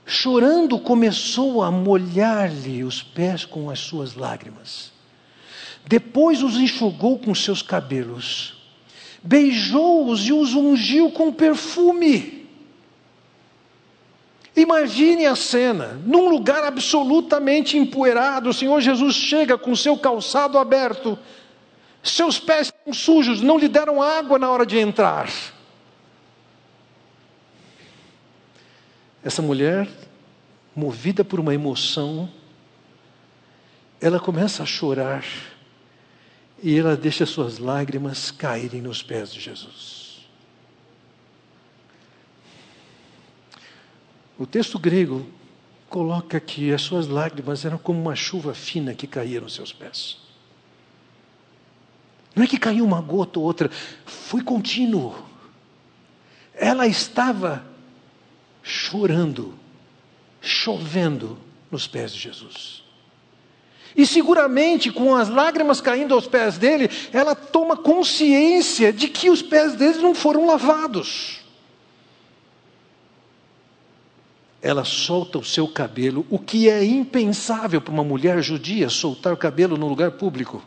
Chorando, 0.05 0.79
começou 0.79 1.61
a 1.61 1.69
molhar-lhe 1.69 2.83
os 2.83 3.03
pés 3.03 3.45
com 3.45 3.69
as 3.69 3.79
suas 3.79 4.15
lágrimas. 4.15 4.91
Depois 5.85 6.41
os 6.41 6.55
enxugou 6.55 7.19
com 7.19 7.35
seus 7.35 7.61
cabelos, 7.61 8.55
beijou-os 9.23 10.27
e 10.27 10.33
os 10.33 10.53
ungiu 10.55 11.11
com 11.11 11.31
perfume. 11.31 12.38
Imagine 14.55 15.25
a 15.25 15.35
cena, 15.35 15.99
num 16.05 16.29
lugar 16.29 16.63
absolutamente 16.63 17.77
empoeirado, 17.77 18.49
o 18.49 18.53
Senhor 18.53 18.81
Jesus 18.81 19.15
chega 19.15 19.57
com 19.57 19.75
seu 19.75 19.97
calçado 19.97 20.57
aberto, 20.57 21.17
seus 22.01 22.39
pés 22.39 22.67
estão 22.67 22.93
sujos, 22.93 23.41
não 23.41 23.57
lhe 23.57 23.67
deram 23.67 24.01
água 24.01 24.39
na 24.39 24.49
hora 24.49 24.65
de 24.65 24.77
entrar. 24.77 25.29
Essa 29.23 29.41
mulher, 29.41 29.87
movida 30.75 31.23
por 31.23 31.39
uma 31.39 31.53
emoção, 31.53 32.29
ela 34.01 34.19
começa 34.19 34.63
a 34.63 34.65
chorar 34.65 35.25
e 36.63 36.77
ela 36.77 36.95
deixa 36.95 37.25
suas 37.25 37.59
lágrimas 37.59 38.31
caírem 38.31 38.81
nos 38.81 39.03
pés 39.03 39.31
de 39.31 39.39
Jesus. 39.39 39.98
O 44.39 44.47
texto 44.47 44.79
grego 44.79 45.27
coloca 45.89 46.39
que 46.39 46.71
as 46.71 46.81
suas 46.81 47.07
lágrimas 47.07 47.65
eram 47.65 47.77
como 47.77 47.99
uma 47.99 48.15
chuva 48.15 48.53
fina 48.53 48.95
que 48.95 49.05
caía 49.05 49.41
nos 49.41 49.53
seus 49.53 49.73
pés. 49.73 50.17
Não 52.33 52.45
é 52.45 52.47
que 52.47 52.57
caiu 52.57 52.85
uma 52.85 53.01
gota 53.01 53.37
ou 53.37 53.45
outra, 53.45 53.69
foi 54.05 54.41
contínuo. 54.41 55.13
Ela 56.53 56.87
estava 56.87 57.65
chorando, 58.63 59.53
chovendo 60.39 61.37
nos 61.69 61.85
pés 61.85 62.13
de 62.13 62.19
Jesus. 62.21 62.83
E 63.93 64.05
seguramente, 64.05 64.89
com 64.89 65.15
as 65.15 65.27
lágrimas 65.27 65.81
caindo 65.81 66.13
aos 66.13 66.27
pés 66.27 66.57
dele, 66.57 66.89
ela 67.11 67.35
toma 67.35 67.75
consciência 67.75 68.93
de 68.93 69.09
que 69.09 69.29
os 69.29 69.41
pés 69.41 69.75
dele 69.75 69.97
não 69.97 70.15
foram 70.15 70.45
lavados. 70.45 71.41
Ela 74.61 74.83
solta 74.83 75.37
o 75.37 75.43
seu 75.43 75.67
cabelo, 75.67 76.25
o 76.29 76.37
que 76.37 76.69
é 76.69 76.83
impensável 76.83 77.81
para 77.81 77.93
uma 77.93 78.03
mulher 78.03 78.41
judia 78.41 78.89
soltar 78.89 79.31
o 79.33 79.37
cabelo 79.37 79.77
no 79.77 79.87
lugar 79.87 80.11
público. 80.11 80.63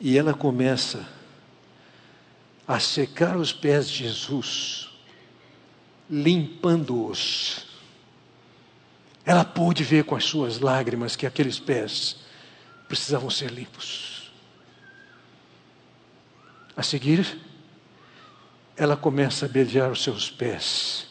E 0.00 0.18
ela 0.18 0.34
começa 0.34 1.06
a 2.66 2.80
secar 2.80 3.36
os 3.36 3.52
pés 3.52 3.88
de 3.88 4.04
Jesus, 4.04 4.90
limpando-os. 6.10 7.66
Ela 9.24 9.44
pôde 9.44 9.84
ver 9.84 10.04
com 10.04 10.16
as 10.16 10.24
suas 10.24 10.58
lágrimas 10.58 11.14
que 11.14 11.26
aqueles 11.26 11.60
pés 11.60 12.16
precisavam 12.88 13.30
ser 13.30 13.50
limpos. 13.50 14.32
A 16.76 16.82
seguir, 16.82 17.38
ela 18.76 18.96
começa 18.96 19.46
a 19.46 19.48
beijar 19.48 19.90
os 19.90 20.02
seus 20.02 20.30
pés, 20.30 21.06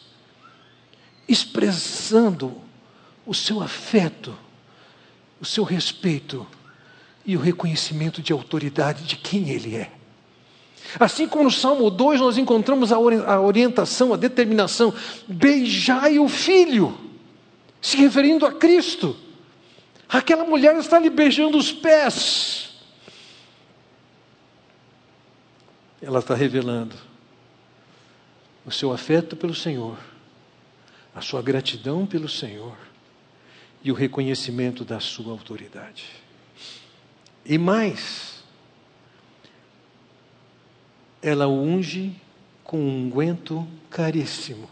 expressando 1.28 2.60
o 3.24 3.34
seu 3.34 3.62
afeto, 3.62 4.36
o 5.40 5.44
seu 5.44 5.64
respeito 5.64 6.46
e 7.24 7.36
o 7.36 7.40
reconhecimento 7.40 8.20
de 8.20 8.32
autoridade 8.32 9.04
de 9.04 9.16
quem 9.16 9.50
ele 9.50 9.76
é. 9.76 9.92
Assim 10.98 11.28
como 11.28 11.44
no 11.44 11.50
Salmo 11.50 11.88
2 11.88 12.20
nós 12.20 12.36
encontramos 12.36 12.92
a 12.92 12.98
orientação, 12.98 14.12
a 14.12 14.16
determinação, 14.16 14.92
beijai 15.28 16.18
o 16.18 16.28
filho, 16.28 16.98
se 17.80 17.96
referindo 17.96 18.44
a 18.44 18.52
Cristo. 18.52 19.16
Aquela 20.08 20.44
mulher 20.44 20.76
está 20.76 20.98
lhe 20.98 21.08
beijando 21.08 21.56
os 21.56 21.72
pés. 21.72 22.70
Ela 26.02 26.18
está 26.18 26.34
revelando 26.34 26.96
o 28.66 28.70
seu 28.70 28.92
afeto 28.92 29.36
pelo 29.36 29.54
Senhor, 29.54 29.96
a 31.14 31.20
sua 31.20 31.42
gratidão 31.42 32.06
pelo 32.06 32.28
Senhor 32.28 32.76
e 33.82 33.90
o 33.90 33.94
reconhecimento 33.94 34.84
da 34.84 35.00
sua 35.00 35.32
autoridade. 35.32 36.06
E 37.44 37.58
mais, 37.58 38.42
ela 41.20 41.48
unge 41.48 42.14
com 42.62 42.78
um 42.78 43.04
unguento 43.06 43.66
caríssimo. 43.90 44.68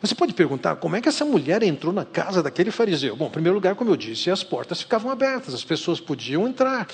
Você 0.00 0.14
pode 0.14 0.32
perguntar 0.32 0.76
como 0.76 0.94
é 0.94 1.00
que 1.00 1.08
essa 1.08 1.24
mulher 1.24 1.62
entrou 1.62 1.92
na 1.92 2.04
casa 2.04 2.40
daquele 2.40 2.70
fariseu? 2.70 3.16
Bom, 3.16 3.26
em 3.26 3.30
primeiro 3.30 3.56
lugar, 3.56 3.74
como 3.74 3.90
eu 3.90 3.96
disse, 3.96 4.30
as 4.30 4.44
portas 4.44 4.80
ficavam 4.80 5.10
abertas, 5.10 5.52
as 5.52 5.64
pessoas 5.64 6.00
podiam 6.00 6.46
entrar. 6.46 6.86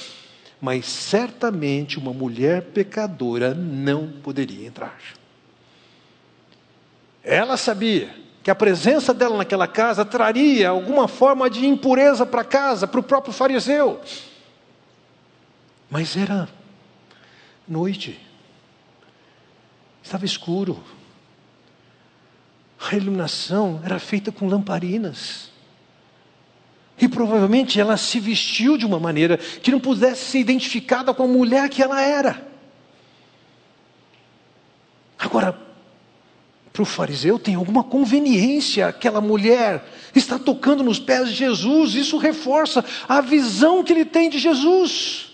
Mas 0.65 0.87
certamente 0.87 1.99
uma 1.99 2.15
mulher 2.15 2.63
pecadora 2.63 3.53
não 3.53 4.09
poderia 4.23 4.67
entrar. 4.67 4.99
Ela 7.23 7.59
sabia 7.59 8.17
que 8.43 8.51
a 8.51 8.55
presença 8.55 9.13
dela 9.13 9.37
naquela 9.37 9.69
casa 9.69 10.07
traria 10.07 10.71
alguma 10.71 11.07
forma 11.07 11.51
de 11.51 11.67
impureza 11.67 12.25
para 12.25 12.43
casa, 12.43 12.87
para 12.87 12.99
o 12.99 13.03
próprio 13.03 13.31
fariseu. 13.31 14.01
Mas 15.91 16.17
era 16.17 16.49
noite, 17.69 18.19
estava 20.03 20.25
escuro, 20.25 20.83
a 22.91 22.97
iluminação 22.97 23.83
era 23.85 23.99
feita 23.99 24.33
com 24.33 24.49
lamparinas. 24.49 25.51
E 27.01 27.09
provavelmente 27.09 27.81
ela 27.81 27.97
se 27.97 28.21
vestiu 28.21 28.77
de 28.77 28.87
uma 28.87 29.01
maneira 29.01 29.37
que 29.37 29.71
não 29.71 29.81
pudesse 29.81 30.25
ser 30.27 30.39
identificada 30.39 31.13
com 31.13 31.25
a 31.25 31.29
mulher 31.29 31.69
que 31.69 31.83
ela 31.83 32.01
era. 32.01 32.47
Agora, 35.19 35.59
para 36.73 36.83
o 36.83 36.85
fariseu 36.85 37.39
tem 37.39 37.55
alguma 37.55 37.85
conveniência 37.85 38.89
aquela 38.89 39.21
mulher 39.21 39.85
está 40.15 40.39
tocando 40.39 40.83
nos 40.83 40.99
pés 40.99 41.29
de 41.29 41.35
Jesus, 41.35 41.95
isso 41.95 42.17
reforça 42.19 42.85
a 43.09 43.21
visão 43.21 43.83
que 43.83 43.93
ele 43.93 44.05
tem 44.05 44.29
de 44.29 44.39
Jesus. 44.39 45.33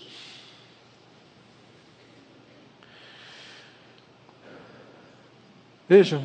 Vejam, 5.87 6.23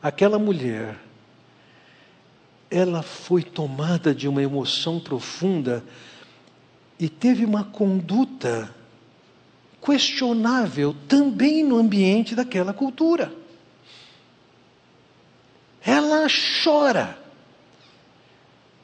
aquela 0.00 0.38
mulher, 0.38 0.96
ela 2.76 3.02
foi 3.02 3.42
tomada 3.42 4.14
de 4.14 4.26
uma 4.26 4.42
emoção 4.42 4.98
profunda 4.98 5.84
e 6.98 7.08
teve 7.08 7.44
uma 7.44 7.64
conduta 7.64 8.74
questionável 9.80 10.94
também 11.06 11.62
no 11.62 11.76
ambiente 11.76 12.34
daquela 12.34 12.72
cultura 12.72 13.44
ela 15.84 16.26
chora. 16.62 17.18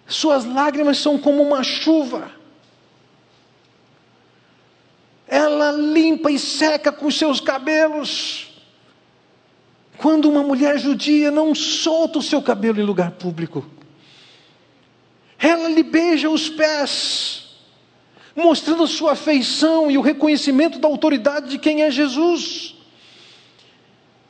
Suas 0.07 0.45
lágrimas 0.45 0.99
são 0.99 1.19
como 1.19 1.43
uma 1.43 1.63
chuva. 1.63 2.39
ela 5.33 5.71
limpa 5.71 6.29
e 6.29 6.39
seca 6.41 6.91
com 6.91 7.09
seus 7.09 7.41
cabelos. 7.41 8.49
Quando 9.97 10.29
uma 10.29 10.43
mulher 10.43 10.77
judia 10.77 11.31
não 11.31 11.55
solta 11.55 12.19
o 12.19 12.23
seu 12.23 12.43
cabelo 12.43 12.81
em 12.81 12.85
lugar 12.85 13.13
público, 13.13 13.65
ela 15.41 15.69
lhe 15.69 15.83
beija 15.83 16.29
os 16.29 16.49
pés, 16.49 17.49
mostrando 18.37 18.83
a 18.83 18.87
sua 18.87 19.13
afeição 19.13 19.91
e 19.91 19.97
o 19.97 20.03
reconhecimento 20.03 20.79
da 20.79 20.87
autoridade 20.87 21.49
de 21.49 21.59
quem 21.59 21.83
é 21.83 21.91
Jesus. 21.91 22.75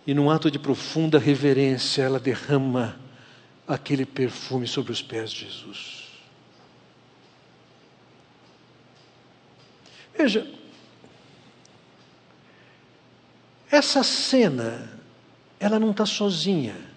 E 0.06 0.14
num 0.14 0.30
ato 0.30 0.50
de 0.50 0.58
profunda 0.58 1.18
reverência, 1.18 2.02
ela 2.02 2.20
derrama 2.20 2.98
aquele 3.66 4.06
perfume 4.06 4.66
sobre 4.66 4.92
os 4.92 5.02
pés 5.02 5.30
de 5.30 5.44
Jesus. 5.46 6.00
Veja, 10.16 10.46
essa 13.70 14.02
cena 14.02 14.90
ela 15.58 15.78
não 15.78 15.90
está 15.90 16.06
sozinha. 16.06 16.89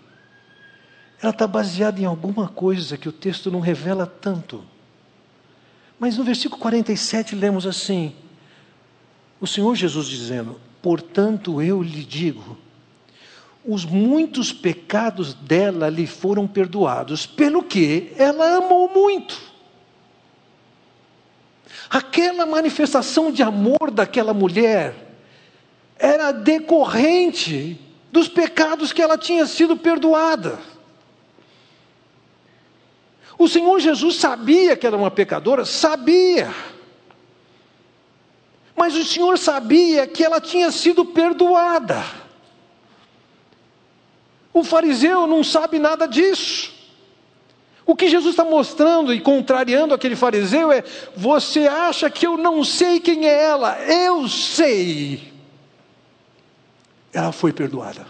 Ela 1.24 1.32
está 1.32 1.48
baseada 1.48 2.02
em 2.02 2.04
alguma 2.04 2.50
coisa 2.50 2.98
que 2.98 3.08
o 3.08 3.12
texto 3.14 3.50
não 3.50 3.62
revela 3.62 4.06
tanto. 4.06 4.62
Mas 5.98 6.18
no 6.18 6.24
versículo 6.26 6.60
47 6.60 7.34
lemos 7.34 7.66
assim: 7.66 8.14
o 9.40 9.48
Senhor 9.48 9.74
Jesus 9.74 10.08
dizendo: 10.08 10.60
Portanto 10.82 11.62
eu 11.62 11.82
lhe 11.82 12.04
digo, 12.04 12.58
os 13.66 13.86
muitos 13.86 14.52
pecados 14.52 15.34
dela 15.34 15.88
lhe 15.88 16.06
foram 16.06 16.46
perdoados, 16.46 17.26
pelo 17.26 17.64
que 17.64 18.12
ela 18.18 18.58
amou 18.58 18.90
muito. 18.90 19.42
Aquela 21.90 22.46
manifestação 22.46 23.32
de 23.32 23.42
amor 23.42 23.90
daquela 23.92 24.34
mulher 24.34 25.16
era 25.98 26.34
decorrente 26.34 27.80
dos 28.12 28.28
pecados 28.28 28.92
que 28.92 29.02
ela 29.02 29.18
tinha 29.18 29.46
sido 29.46 29.78
perdoada. 29.78 30.73
O 33.44 33.48
Senhor 33.50 33.78
Jesus 33.80 34.16
sabia 34.16 34.76
que 34.78 34.88
era 34.88 34.96
uma 34.96 35.12
pecadora, 35.12 35.66
sabia. 35.66 36.54
Mas 38.76 38.96
o 38.96 39.04
Senhor 39.04 39.38
sabia 39.38 40.08
que 40.08 40.24
ela 40.24 40.40
tinha 40.40 40.72
sido 40.72 41.04
perdoada. 41.04 42.02
O 44.54 44.64
fariseu 44.64 45.28
não 45.28 45.44
sabe 45.44 45.78
nada 45.78 46.08
disso. 46.08 46.72
O 47.86 47.96
que 47.96 48.08
Jesus 48.08 48.32
está 48.32 48.46
mostrando 48.46 49.14
e 49.14 49.20
contrariando 49.20 49.94
aquele 49.94 50.16
fariseu 50.16 50.72
é: 50.72 50.82
você 51.16 51.68
acha 51.68 52.10
que 52.10 52.26
eu 52.26 52.38
não 52.38 52.64
sei 52.64 53.00
quem 53.02 53.28
é 53.28 53.44
ela? 53.44 53.78
Eu 53.84 54.30
sei 54.30 55.34
ela 57.14 57.32
foi 57.32 57.54
perdoada. 57.54 58.06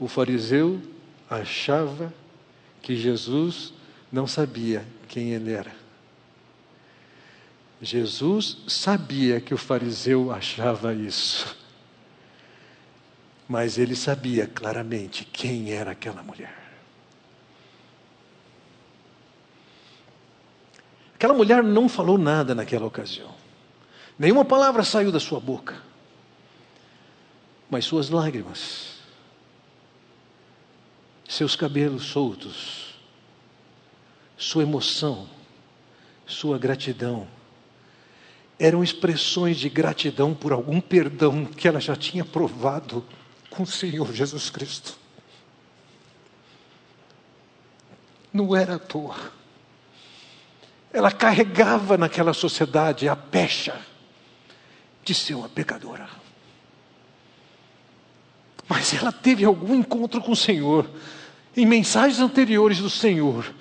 O 0.00 0.08
fariseu 0.08 0.80
achava 1.28 2.12
que 2.80 2.96
Jesus 2.96 3.74
não 4.10 4.26
sabia 4.26 4.84
quem 5.06 5.32
ele 5.32 5.52
era. 5.52 5.72
Jesus 7.82 8.58
sabia 8.66 9.40
que 9.40 9.52
o 9.52 9.58
fariseu 9.58 10.32
achava 10.32 10.94
isso. 10.94 11.56
Mas 13.46 13.76
ele 13.76 13.94
sabia 13.94 14.46
claramente 14.46 15.24
quem 15.24 15.72
era 15.72 15.90
aquela 15.90 16.22
mulher. 16.22 16.56
Aquela 21.14 21.34
mulher 21.34 21.62
não 21.62 21.90
falou 21.90 22.16
nada 22.16 22.54
naquela 22.54 22.86
ocasião. 22.86 23.34
Nenhuma 24.18 24.44
palavra 24.44 24.82
saiu 24.82 25.12
da 25.12 25.20
sua 25.20 25.40
boca. 25.40 25.76
Mas 27.68 27.84
suas 27.84 28.08
lágrimas, 28.08 28.99
seus 31.40 31.56
cabelos 31.56 32.04
soltos, 32.04 32.96
sua 34.36 34.62
emoção, 34.62 35.26
sua 36.26 36.58
gratidão, 36.58 37.26
eram 38.58 38.84
expressões 38.84 39.56
de 39.56 39.70
gratidão 39.70 40.34
por 40.34 40.52
algum 40.52 40.82
perdão 40.82 41.46
que 41.46 41.66
ela 41.66 41.80
já 41.80 41.96
tinha 41.96 42.26
provado 42.26 43.02
com 43.48 43.62
o 43.62 43.66
Senhor 43.66 44.12
Jesus 44.12 44.50
Cristo. 44.50 44.98
Não 48.30 48.54
era 48.54 48.74
à 48.74 48.78
toa. 48.78 49.16
Ela 50.92 51.10
carregava 51.10 51.96
naquela 51.96 52.34
sociedade 52.34 53.08
a 53.08 53.16
pecha 53.16 53.80
de 55.02 55.14
ser 55.14 55.36
uma 55.36 55.48
pecadora. 55.48 56.06
Mas 58.68 58.92
ela 58.92 59.10
teve 59.10 59.46
algum 59.46 59.74
encontro 59.74 60.20
com 60.20 60.32
o 60.32 60.36
Senhor, 60.36 60.86
em 61.56 61.66
mensagens 61.66 62.20
anteriores 62.20 62.78
do 62.78 62.90
Senhor, 62.90 63.52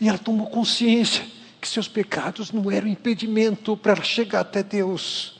e 0.00 0.08
ela 0.08 0.18
tomou 0.18 0.46
consciência 0.46 1.24
que 1.60 1.68
seus 1.68 1.88
pecados 1.88 2.52
não 2.52 2.70
eram 2.70 2.88
impedimento 2.88 3.76
para 3.76 3.92
ela 3.92 4.02
chegar 4.02 4.40
até 4.40 4.62
Deus. 4.62 5.38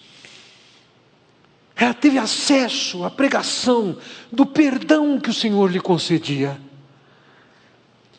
Ela 1.76 1.94
teve 1.94 2.18
acesso 2.18 3.04
à 3.04 3.10
pregação 3.10 3.96
do 4.32 4.44
perdão 4.44 5.20
que 5.20 5.30
o 5.30 5.34
Senhor 5.34 5.70
lhe 5.70 5.80
concedia. 5.80 6.60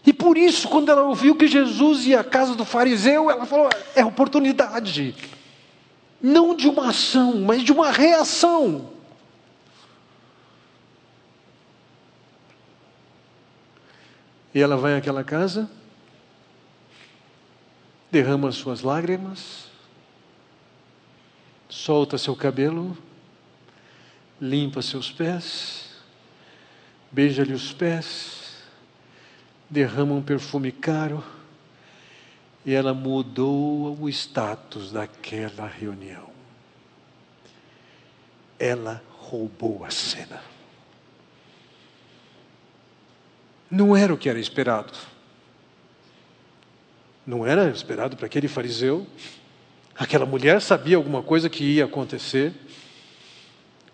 E 0.05 0.13
por 0.13 0.37
isso, 0.37 0.69
quando 0.69 0.89
ela 0.89 1.03
ouviu 1.03 1.35
que 1.35 1.45
Jesus 1.45 2.07
ia 2.07 2.21
à 2.21 2.23
casa 2.23 2.55
do 2.55 2.63
fariseu, 2.63 3.29
ela 3.29 3.45
falou: 3.45 3.69
é 3.95 4.03
oportunidade. 4.03 5.13
Não 6.21 6.55
de 6.55 6.69
uma 6.69 6.89
ação, 6.89 7.41
mas 7.41 7.61
de 7.61 7.71
uma 7.71 7.91
reação. 7.91 8.89
E 14.53 14.59
ela 14.61 14.75
vai 14.75 14.95
àquela 14.97 15.23
casa, 15.23 15.69
derrama 18.11 18.51
suas 18.51 18.81
lágrimas, 18.81 19.69
solta 21.67 22.17
seu 22.17 22.35
cabelo, 22.35 22.97
limpa 24.41 24.81
seus 24.81 25.11
pés, 25.11 25.89
beija-lhe 27.11 27.53
os 27.53 27.71
pés, 27.71 28.63
derrama 29.69 30.15
um 30.15 30.21
perfume 30.21 30.71
caro 30.71 31.23
e 32.65 32.73
ela 32.73 32.93
mudou 32.93 33.97
o 33.99 34.09
status 34.09 34.91
daquela 34.91 35.67
reunião. 35.67 36.29
Ela 38.57 39.01
roubou 39.17 39.85
a 39.85 39.91
cena. 39.91 40.41
Não 43.69 43.95
era 43.95 44.13
o 44.13 44.17
que 44.17 44.29
era 44.29 44.39
esperado. 44.39 44.93
Não 47.25 47.45
era 47.45 47.69
esperado 47.69 48.17
para 48.17 48.25
aquele 48.25 48.47
fariseu. 48.47 49.05
Aquela 49.95 50.25
mulher 50.25 50.61
sabia 50.61 50.97
alguma 50.97 51.21
coisa 51.21 51.49
que 51.49 51.63
ia 51.63 51.85
acontecer. 51.85 52.53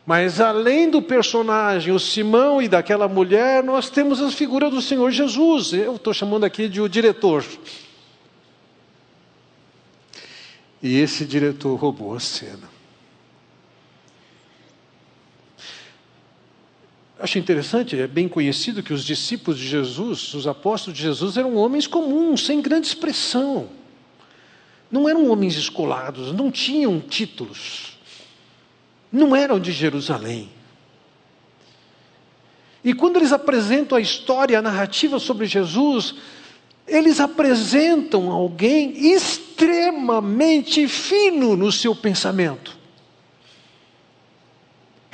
Mas 0.06 0.40
além 0.40 0.90
do 0.90 1.02
personagem, 1.02 1.92
o 1.92 2.00
Simão 2.00 2.62
e 2.62 2.68
daquela 2.68 3.08
mulher, 3.08 3.64
nós 3.64 3.90
temos 3.90 4.22
a 4.22 4.30
figura 4.30 4.70
do 4.70 4.82
Senhor 4.82 5.10
Jesus. 5.12 5.74
Eu 5.74 5.96
estou 5.96 6.14
chamando 6.14 6.44
aqui 6.44 6.70
de 6.70 6.80
o 6.80 6.88
diretor. 6.88 7.44
E 10.82 11.00
esse 11.00 11.26
diretor 11.26 11.76
roubou 11.76 12.16
a 12.16 12.20
cena. 12.20 12.75
Acho 17.20 17.40
interessante, 17.40 18.00
é 18.00 18.08
bem 18.08 18.28
conhecido 18.28 18.84
que 18.84 18.94
os 18.94 19.04
discípulos 19.06 19.60
de 19.60 19.68
Jesus, 19.68 20.34
os 20.34 20.48
apóstolos 20.48 20.98
de 20.98 21.04
Jesus, 21.04 21.38
eram 21.38 21.56
homens 21.56 21.88
comuns, 21.88 22.46
sem 22.46 22.62
grande 22.62 22.88
expressão. 22.88 23.70
Não 24.92 25.08
eram 25.08 25.30
homens 25.30 25.56
escolados, 25.56 26.32
não 26.32 26.52
tinham 26.52 27.00
títulos 27.00 27.96
não 29.16 29.36
eram 29.36 29.60
de 29.60 29.72
Jerusalém. 29.72 30.50
E 32.84 32.94
quando 32.94 33.16
eles 33.18 33.32
apresentam 33.32 33.98
a 33.98 34.02
história, 34.02 34.60
a 34.60 34.62
narrativa 34.62 35.18
sobre 35.18 35.48
Jesus, 35.48 36.16
eles 36.88 37.20
apresentam 37.20 38.30
alguém 38.30 39.14
extremamente 39.14 40.88
fino 40.88 41.56
no 41.56 41.72
seu 41.72 41.96
pensamento. 41.96 42.75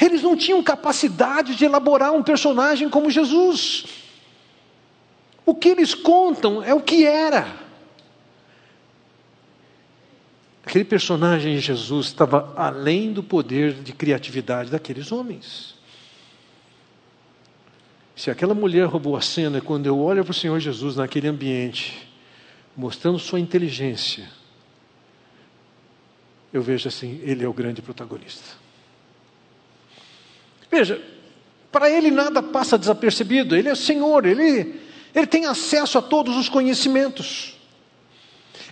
Eles 0.01 0.23
não 0.23 0.35
tinham 0.35 0.63
capacidade 0.63 1.55
de 1.55 1.63
elaborar 1.63 2.11
um 2.11 2.23
personagem 2.23 2.89
como 2.89 3.11
Jesus. 3.11 3.85
O 5.45 5.53
que 5.53 5.69
eles 5.69 5.93
contam 5.93 6.63
é 6.63 6.73
o 6.73 6.81
que 6.81 7.05
era. 7.05 7.55
Aquele 10.65 10.85
personagem 10.85 11.59
Jesus 11.59 12.07
estava 12.07 12.51
além 12.57 13.13
do 13.13 13.21
poder 13.21 13.73
de 13.73 13.93
criatividade 13.93 14.71
daqueles 14.71 15.11
homens. 15.11 15.75
Se 18.15 18.31
aquela 18.31 18.53
mulher 18.55 18.85
roubou 18.87 19.15
a 19.15 19.21
cena, 19.21 19.61
quando 19.61 19.85
eu 19.85 19.99
olho 19.99 20.23
para 20.23 20.31
o 20.31 20.33
Senhor 20.33 20.59
Jesus 20.59 20.95
naquele 20.95 21.27
ambiente, 21.27 22.07
mostrando 22.75 23.19
sua 23.19 23.39
inteligência, 23.39 24.27
eu 26.51 26.61
vejo 26.61 26.87
assim: 26.87 27.19
ele 27.23 27.43
é 27.43 27.47
o 27.47 27.53
grande 27.53 27.81
protagonista. 27.81 28.60
Veja, 30.71 31.01
para 31.71 31.89
ele 31.89 32.09
nada 32.09 32.41
passa 32.41 32.77
desapercebido, 32.77 33.55
ele 33.55 33.67
é 33.67 33.75
Senhor, 33.75 34.25
ele, 34.25 34.79
ele 35.13 35.27
tem 35.27 35.45
acesso 35.45 35.97
a 35.97 36.01
todos 36.01 36.37
os 36.37 36.47
conhecimentos. 36.47 37.57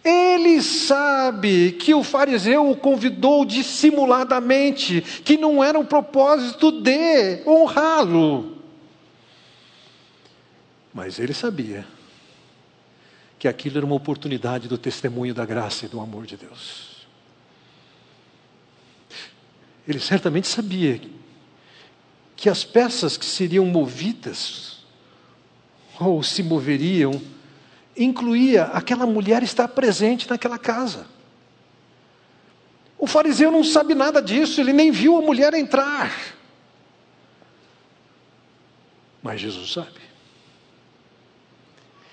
Ele 0.03 0.61
sabe 0.61 1.73
que 1.73 1.93
o 1.93 2.03
fariseu 2.03 2.71
o 2.71 2.77
convidou 2.77 3.43
dissimuladamente, 3.43 5.01
que 5.01 5.35
não 5.35 5.61
era 5.61 5.77
o 5.77 5.83
propósito 5.83 6.71
de 6.71 7.43
honrá-lo. 7.45 8.57
Mas 10.93 11.19
ele 11.19 11.33
sabia 11.33 11.85
que 13.37 13.47
aquilo 13.47 13.77
era 13.77 13.85
uma 13.85 13.95
oportunidade 13.95 14.67
do 14.67 14.77
testemunho 14.77 15.33
da 15.33 15.45
graça 15.45 15.85
e 15.85 15.89
do 15.89 15.99
amor 15.99 16.25
de 16.25 16.37
Deus. 16.37 17.07
Ele 19.87 19.99
certamente 19.99 20.47
sabia 20.47 20.99
que 22.39 22.47
as 22.49 22.63
peças 22.63 23.17
que 23.17 23.25
seriam 23.25 23.65
movidas 23.65 24.77
ou 25.99 26.23
se 26.23 26.41
moveriam 26.41 27.21
incluía 27.97 28.63
aquela 28.63 29.05
mulher 29.05 29.43
estar 29.43 29.67
presente 29.67 30.29
naquela 30.29 30.57
casa. 30.57 31.05
O 32.97 33.05
fariseu 33.05 33.51
não 33.51 33.61
sabe 33.61 33.93
nada 33.93 34.21
disso, 34.21 34.61
ele 34.61 34.71
nem 34.71 34.89
viu 34.89 35.17
a 35.17 35.21
mulher 35.21 35.53
entrar. 35.53 36.13
Mas 39.21 39.41
Jesus 39.41 39.73
sabe. 39.73 39.99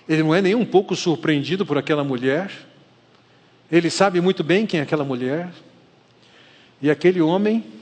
Ele 0.09 0.25
não 0.25 0.35
é 0.35 0.43
nem 0.43 0.57
um 0.57 0.67
pouco 0.67 0.97
surpreendido 0.97 1.65
por 1.65 1.79
aquela 1.79 2.03
mulher. 2.03 2.51
Ele 3.71 3.91
sabe 3.91 4.21
muito 4.21 4.43
bem 4.43 4.67
quem 4.67 4.81
é 4.81 4.83
aquela 4.83 5.05
mulher. 5.05 5.53
E 6.83 6.91
aquele 6.91 7.21
homem 7.21 7.76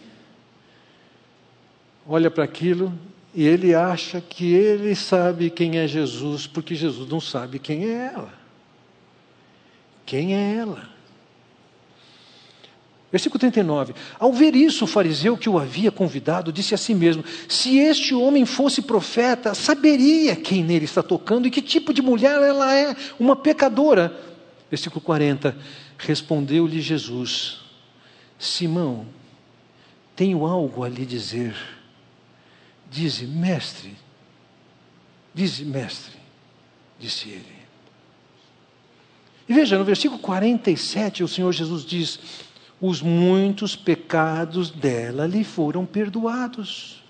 olha 2.07 2.31
para 2.31 2.45
aquilo 2.45 2.93
e 3.35 3.47
ele 3.47 3.75
acha 3.75 4.21
que 4.21 4.53
ele 4.53 4.95
sabe 4.95 5.51
quem 5.51 5.79
é 5.79 5.89
Jesus, 5.89 6.47
porque 6.47 6.75
Jesus 6.75 7.09
não 7.09 7.21
sabe 7.21 7.59
quem 7.59 7.87
é 7.87 8.13
ela. 8.15 8.33
Quem 10.07 10.37
é 10.37 10.57
ela? 10.57 10.95
Versículo 13.11 13.39
39. 13.39 13.95
Ao 14.19 14.33
ver 14.33 14.57
isso, 14.57 14.85
o 14.85 14.89
fariseu 14.89 15.37
que 15.37 15.49
o 15.49 15.57
havia 15.57 15.93
convidado 15.93 16.53
disse 16.53 16.75
a 16.75 16.77
si 16.77 16.95
mesmo: 16.95 17.25
Se 17.49 17.79
este 17.79 18.13
homem 18.13 18.45
fosse 18.45 18.83
profeta, 18.83 19.55
saberia 19.55 20.35
quem 20.35 20.65
nele 20.65 20.85
está 20.85 21.01
tocando 21.01 21.47
e 21.47 21.51
que 21.51 21.63
tipo 21.63 21.95
de 21.95 22.03
mulher 22.03 22.43
ela 22.43 22.75
é, 22.75 22.97
uma 23.19 23.37
pecadora. 23.37 24.13
Versículo 24.69 25.01
40. 25.01 25.57
Respondeu-lhe 25.97 26.81
Jesus: 26.81 27.61
Simão, 28.37 29.07
tenho 30.17 30.45
algo 30.45 30.83
a 30.83 30.89
lhe 30.89 31.07
dizer. 31.07 31.55
Dize, 32.95 33.26
mestre. 33.26 33.97
Dize, 35.34 35.64
mestre, 35.64 36.14
disse 36.97 37.28
ele. 37.28 37.64
E 39.49 39.53
veja, 39.53 39.76
no 39.76 39.84
versículo 39.84 40.20
47, 40.20 41.24
o 41.24 41.28
Senhor 41.28 41.51
Jesus 41.51 41.84
diz: 41.84 42.20
os 42.80 43.03
muitos 43.03 43.74
pecados 43.74 44.70
dela 44.70 45.26
lhe 45.26 45.42
foram 45.42 45.84
perdoados. 45.84 47.04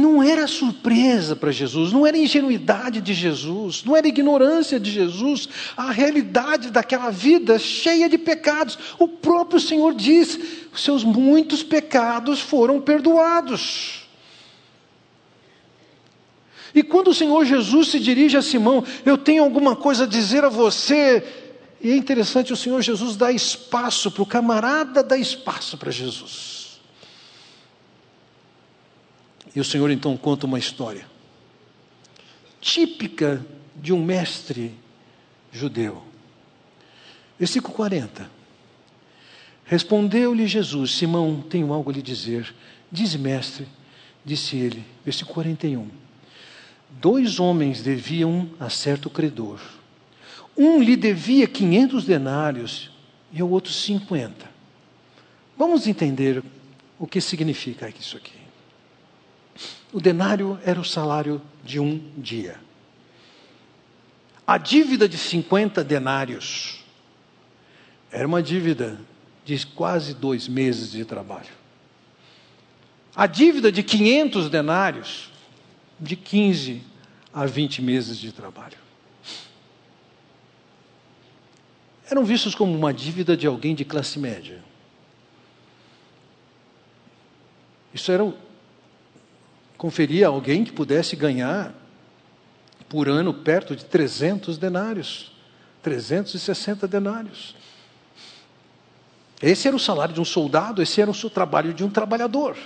Não 0.00 0.22
era 0.22 0.46
surpresa 0.46 1.36
para 1.36 1.52
Jesus, 1.52 1.92
não 1.92 2.06
era 2.06 2.16
ingenuidade 2.16 3.02
de 3.02 3.12
Jesus, 3.12 3.84
não 3.84 3.94
era 3.94 4.08
ignorância 4.08 4.80
de 4.80 4.90
Jesus, 4.90 5.46
a 5.76 5.92
realidade 5.92 6.70
daquela 6.70 7.10
vida 7.10 7.58
cheia 7.58 8.08
de 8.08 8.16
pecados. 8.16 8.78
O 8.98 9.06
próprio 9.06 9.60
Senhor 9.60 9.94
diz: 9.94 10.40
seus 10.74 11.04
muitos 11.04 11.62
pecados 11.62 12.40
foram 12.40 12.80
perdoados. 12.80 14.08
E 16.74 16.82
quando 16.82 17.08
o 17.08 17.14
Senhor 17.14 17.44
Jesus 17.44 17.88
se 17.88 18.00
dirige 18.00 18.38
a 18.38 18.42
Simão, 18.42 18.82
eu 19.04 19.18
tenho 19.18 19.44
alguma 19.44 19.76
coisa 19.76 20.04
a 20.04 20.06
dizer 20.06 20.44
a 20.44 20.48
você, 20.48 21.22
e 21.78 21.90
é 21.90 21.96
interessante, 21.96 22.54
o 22.54 22.56
Senhor 22.56 22.80
Jesus 22.80 23.16
dá 23.16 23.30
espaço 23.30 24.10
para 24.10 24.22
o 24.22 24.26
camarada, 24.26 25.02
dá 25.02 25.18
espaço 25.18 25.76
para 25.76 25.90
Jesus. 25.90 26.49
E 29.54 29.60
o 29.60 29.64
Senhor 29.64 29.90
então 29.90 30.16
conta 30.16 30.46
uma 30.46 30.58
história 30.58 31.10
típica 32.60 33.44
de 33.74 33.92
um 33.92 34.04
mestre 34.04 34.74
judeu. 35.50 36.02
Versículo 37.38 37.74
40. 37.74 38.30
Respondeu-lhe 39.64 40.46
Jesus: 40.46 40.92
Simão, 40.92 41.42
tenho 41.48 41.72
algo 41.72 41.90
a 41.90 41.94
lhe 41.94 42.02
dizer. 42.02 42.54
Diz, 42.92 43.16
mestre, 43.16 43.66
disse 44.24 44.56
ele. 44.56 44.84
Versículo 45.04 45.34
41. 45.34 45.88
Dois 46.90 47.38
homens 47.38 47.82
deviam 47.82 48.50
a 48.58 48.68
certo 48.68 49.08
credor. 49.08 49.60
Um 50.56 50.82
lhe 50.82 50.96
devia 50.96 51.46
500 51.46 52.04
denários 52.04 52.90
e 53.32 53.42
o 53.42 53.48
outro 53.48 53.72
50. 53.72 54.50
Vamos 55.56 55.86
entender 55.86 56.42
o 56.98 57.06
que 57.06 57.20
significa 57.20 57.88
isso 57.88 58.16
aqui. 58.16 58.39
O 59.92 60.00
denário 60.00 60.58
era 60.64 60.80
o 60.80 60.84
salário 60.84 61.40
de 61.64 61.80
um 61.80 61.98
dia. 62.16 62.58
A 64.46 64.58
dívida 64.58 65.08
de 65.08 65.18
50 65.18 65.82
denários 65.84 66.84
era 68.10 68.26
uma 68.26 68.42
dívida 68.42 69.00
de 69.44 69.66
quase 69.66 70.14
dois 70.14 70.48
meses 70.48 70.92
de 70.92 71.04
trabalho. 71.04 71.60
A 73.14 73.26
dívida 73.26 73.70
de 73.70 73.82
500 73.82 74.48
denários, 74.48 75.30
de 75.98 76.16
15 76.16 76.82
a 77.32 77.46
20 77.46 77.82
meses 77.82 78.18
de 78.18 78.32
trabalho. 78.32 78.78
eram 82.10 82.24
vistos 82.24 82.54
como 82.54 82.76
uma 82.76 82.92
dívida 82.92 83.36
de 83.36 83.46
alguém 83.46 83.74
de 83.74 83.84
classe 83.84 84.18
média. 84.18 84.60
Isso 87.94 88.10
era 88.10 88.24
conferia 89.80 90.26
a 90.26 90.28
alguém 90.28 90.62
que 90.62 90.72
pudesse 90.72 91.16
ganhar 91.16 91.72
por 92.86 93.08
ano 93.08 93.32
perto 93.32 93.74
de 93.74 93.82
300 93.86 94.58
denários, 94.58 95.32
360 95.80 96.86
denários. 96.86 97.56
Esse 99.40 99.68
era 99.68 99.74
o 99.74 99.80
salário 99.80 100.12
de 100.12 100.20
um 100.20 100.24
soldado, 100.24 100.82
esse 100.82 101.00
era 101.00 101.10
o 101.10 101.30
trabalho 101.30 101.72
de 101.72 101.82
um 101.82 101.88
trabalhador. 101.88 102.58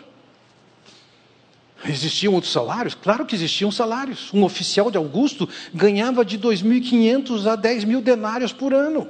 Existiam 1.85 2.35
outros 2.35 2.53
salários? 2.53 2.97
Claro 2.97 3.25
que 3.25 3.37
existiam 3.37 3.71
salários. 3.71 4.35
Um 4.35 4.43
oficial 4.43 4.91
de 4.91 4.99
Augusto 4.99 5.49
ganhava 5.73 6.25
de 6.25 6.37
2.500 6.37 7.47
a 7.47 7.55
10 7.55 7.85
mil 7.85 8.03
denários 8.03 8.53
por 8.53 8.75
ano. 8.75 9.07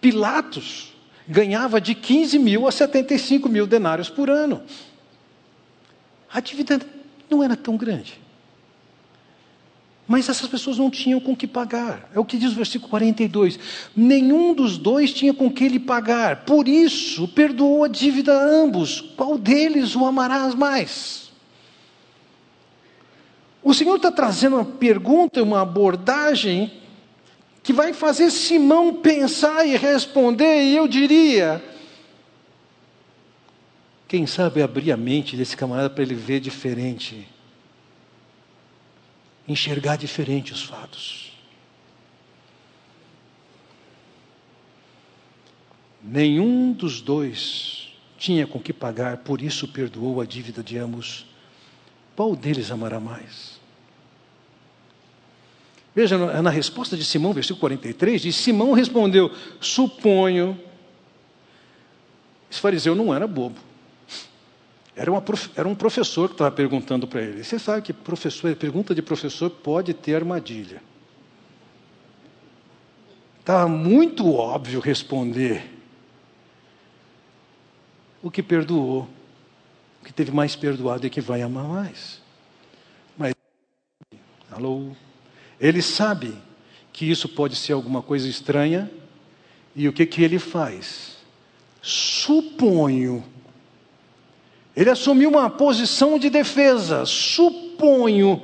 Pilatos 0.00 0.92
ganhava 1.26 1.80
de 1.80 1.96
15 1.96 2.38
mil 2.38 2.68
a 2.68 2.70
75 2.70 3.48
mil 3.48 3.66
denários 3.66 4.08
por 4.08 4.30
ano. 4.30 4.62
A 6.36 6.40
dívida 6.40 6.78
não 7.30 7.42
era 7.42 7.56
tão 7.56 7.78
grande. 7.78 8.20
Mas 10.06 10.28
essas 10.28 10.46
pessoas 10.46 10.76
não 10.76 10.90
tinham 10.90 11.18
com 11.18 11.34
que 11.34 11.46
pagar. 11.46 12.10
É 12.14 12.20
o 12.20 12.26
que 12.26 12.36
diz 12.36 12.52
o 12.52 12.56
versículo 12.56 12.90
42. 12.90 13.58
Nenhum 13.96 14.52
dos 14.52 14.76
dois 14.76 15.14
tinha 15.14 15.32
com 15.32 15.50
que 15.50 15.66
lhe 15.66 15.78
pagar. 15.78 16.44
Por 16.44 16.68
isso, 16.68 17.26
perdoou 17.28 17.84
a 17.84 17.88
dívida 17.88 18.38
a 18.38 18.44
ambos. 18.44 19.00
Qual 19.16 19.38
deles 19.38 19.96
o 19.96 20.04
amarás 20.04 20.54
mais? 20.54 21.32
O 23.62 23.72
Senhor 23.72 23.96
está 23.96 24.12
trazendo 24.12 24.56
uma 24.56 24.64
pergunta, 24.66 25.42
uma 25.42 25.62
abordagem 25.62 26.70
que 27.62 27.72
vai 27.72 27.94
fazer 27.94 28.30
Simão 28.30 28.92
pensar 28.92 29.66
e 29.66 29.74
responder, 29.74 30.64
e 30.64 30.76
eu 30.76 30.86
diria: 30.86 31.64
quem 34.08 34.26
sabe 34.26 34.62
abrir 34.62 34.92
a 34.92 34.96
mente 34.96 35.36
desse 35.36 35.56
camarada 35.56 35.90
para 35.90 36.02
ele 36.02 36.14
ver 36.14 36.40
diferente, 36.40 37.26
enxergar 39.48 39.96
diferente 39.96 40.52
os 40.52 40.62
fatos. 40.62 41.32
Nenhum 46.02 46.72
dos 46.72 47.00
dois 47.00 47.92
tinha 48.16 48.46
com 48.46 48.60
que 48.60 48.72
pagar, 48.72 49.18
por 49.18 49.42
isso 49.42 49.66
perdoou 49.66 50.20
a 50.20 50.24
dívida 50.24 50.62
de 50.62 50.78
ambos. 50.78 51.26
Qual 52.14 52.36
deles 52.36 52.70
amará 52.70 53.00
mais? 53.00 53.56
Veja, 55.94 56.16
na 56.42 56.50
resposta 56.50 56.96
de 56.96 57.04
Simão, 57.04 57.32
versículo 57.32 57.60
43, 57.60 58.22
diz: 58.22 58.36
Simão 58.36 58.72
respondeu: 58.72 59.34
Suponho. 59.60 60.60
Esse 62.48 62.60
fariseu 62.60 62.94
não 62.94 63.12
era 63.12 63.26
bobo. 63.26 63.65
Era, 64.96 65.12
uma, 65.12 65.22
era 65.54 65.68
um 65.68 65.74
professor 65.74 66.26
que 66.26 66.34
estava 66.34 66.50
perguntando 66.50 67.06
para 67.06 67.20
ele. 67.20 67.44
Você 67.44 67.58
sabe 67.58 67.82
que 67.82 67.92
professor, 67.92 68.56
pergunta 68.56 68.94
de 68.94 69.02
professor 69.02 69.50
pode 69.50 69.92
ter 69.92 70.14
armadilha. 70.14 70.82
Estava 73.38 73.68
muito 73.68 74.32
óbvio 74.32 74.80
responder. 74.80 75.70
O 78.22 78.30
que 78.30 78.42
perdoou, 78.42 79.06
o 80.00 80.04
que 80.06 80.14
teve 80.14 80.32
mais 80.32 80.56
perdoado 80.56 81.06
é 81.06 81.10
que 81.10 81.20
vai 81.20 81.42
amar 81.42 81.64
mais. 81.64 82.22
Mas, 83.18 83.34
alô? 84.50 84.92
Ele 85.60 85.82
sabe 85.82 86.34
que 86.90 87.08
isso 87.08 87.28
pode 87.28 87.54
ser 87.54 87.74
alguma 87.74 88.00
coisa 88.00 88.26
estranha, 88.26 88.90
e 89.74 89.86
o 89.86 89.92
que, 89.92 90.06
que 90.06 90.22
ele 90.22 90.38
faz? 90.38 91.18
Suponho 91.82 93.22
ele 94.76 94.90
assumiu 94.90 95.30
uma 95.30 95.48
posição 95.48 96.18
de 96.18 96.28
defesa. 96.28 97.06
Suponho 97.06 98.42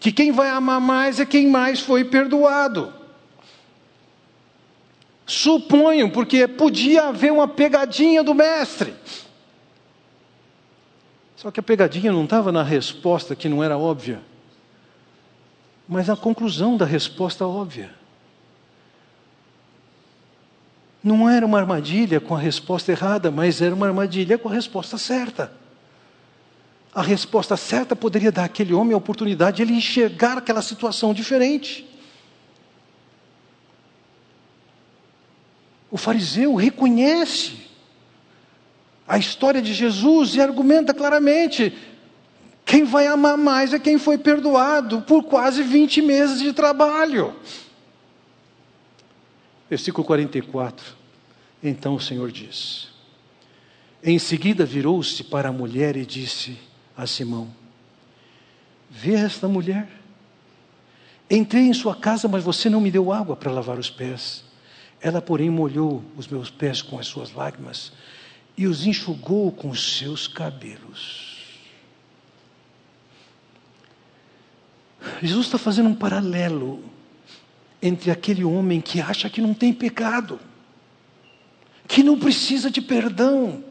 que 0.00 0.10
quem 0.10 0.32
vai 0.32 0.48
amar 0.48 0.80
mais 0.80 1.20
é 1.20 1.24
quem 1.24 1.46
mais 1.46 1.78
foi 1.78 2.04
perdoado. 2.04 2.92
Suponho, 5.24 6.10
porque 6.10 6.48
podia 6.48 7.04
haver 7.04 7.32
uma 7.32 7.46
pegadinha 7.46 8.24
do 8.24 8.34
mestre. 8.34 8.94
Só 11.36 11.50
que 11.50 11.60
a 11.60 11.62
pegadinha 11.62 12.12
não 12.12 12.24
estava 12.24 12.50
na 12.50 12.62
resposta 12.62 13.36
que 13.36 13.48
não 13.48 13.62
era 13.62 13.78
óbvia, 13.78 14.20
mas 15.86 16.08
na 16.08 16.16
conclusão 16.16 16.76
da 16.76 16.84
resposta 16.84 17.46
óbvia. 17.46 17.90
Não 21.06 21.30
era 21.30 21.46
uma 21.46 21.60
armadilha 21.60 22.18
com 22.20 22.34
a 22.34 22.38
resposta 22.40 22.90
errada, 22.90 23.30
mas 23.30 23.62
era 23.62 23.72
uma 23.72 23.86
armadilha 23.86 24.36
com 24.36 24.48
a 24.48 24.52
resposta 24.52 24.98
certa. 24.98 25.52
A 26.92 27.00
resposta 27.00 27.56
certa 27.56 27.94
poderia 27.94 28.32
dar 28.32 28.42
àquele 28.42 28.74
homem 28.74 28.92
a 28.92 28.96
oportunidade 28.96 29.58
de 29.58 29.62
ele 29.62 29.74
enxergar 29.74 30.36
aquela 30.36 30.60
situação 30.60 31.14
diferente. 31.14 31.88
O 35.92 35.96
fariseu 35.96 36.56
reconhece 36.56 37.68
a 39.06 39.16
história 39.16 39.62
de 39.62 39.72
Jesus 39.72 40.34
e 40.34 40.40
argumenta 40.40 40.92
claramente: 40.92 41.72
quem 42.64 42.82
vai 42.82 43.06
amar 43.06 43.38
mais 43.38 43.72
é 43.72 43.78
quem 43.78 43.96
foi 43.96 44.18
perdoado 44.18 45.02
por 45.02 45.22
quase 45.22 45.62
20 45.62 46.02
meses 46.02 46.40
de 46.40 46.52
trabalho. 46.52 47.32
Versículo 49.68 50.04
44. 50.06 50.94
Então 51.62 51.94
o 51.94 52.00
Senhor 52.00 52.30
diz. 52.30 52.88
Em 54.02 54.18
seguida 54.18 54.64
virou-se 54.64 55.24
para 55.24 55.48
a 55.48 55.52
mulher 55.52 55.96
e 55.96 56.06
disse 56.06 56.56
a 56.96 57.06
Simão: 57.06 57.48
Vê 58.90 59.14
esta 59.14 59.48
mulher? 59.48 59.88
Entrei 61.28 61.64
em 61.64 61.74
sua 61.74 61.96
casa, 61.96 62.28
mas 62.28 62.44
você 62.44 62.70
não 62.70 62.80
me 62.80 62.90
deu 62.90 63.12
água 63.12 63.34
para 63.34 63.50
lavar 63.50 63.78
os 63.78 63.90
pés. 63.90 64.44
Ela, 65.00 65.20
porém, 65.20 65.50
molhou 65.50 66.04
os 66.16 66.28
meus 66.28 66.50
pés 66.50 66.80
com 66.80 66.98
as 66.98 67.06
suas 67.06 67.32
lágrimas 67.32 67.92
e 68.56 68.66
os 68.66 68.86
enxugou 68.86 69.50
com 69.50 69.68
os 69.68 69.98
seus 69.98 70.28
cabelos. 70.28 71.36
Jesus 75.22 75.46
está 75.46 75.58
fazendo 75.58 75.88
um 75.88 75.94
paralelo 75.94 76.82
entre 77.82 78.10
aquele 78.10 78.44
homem 78.44 78.80
que 78.80 79.00
acha 79.00 79.28
que 79.28 79.40
não 79.40 79.54
tem 79.54 79.72
pecado, 79.72 80.40
que 81.86 82.02
não 82.02 82.18
precisa 82.18 82.70
de 82.70 82.80
perdão, 82.80 83.64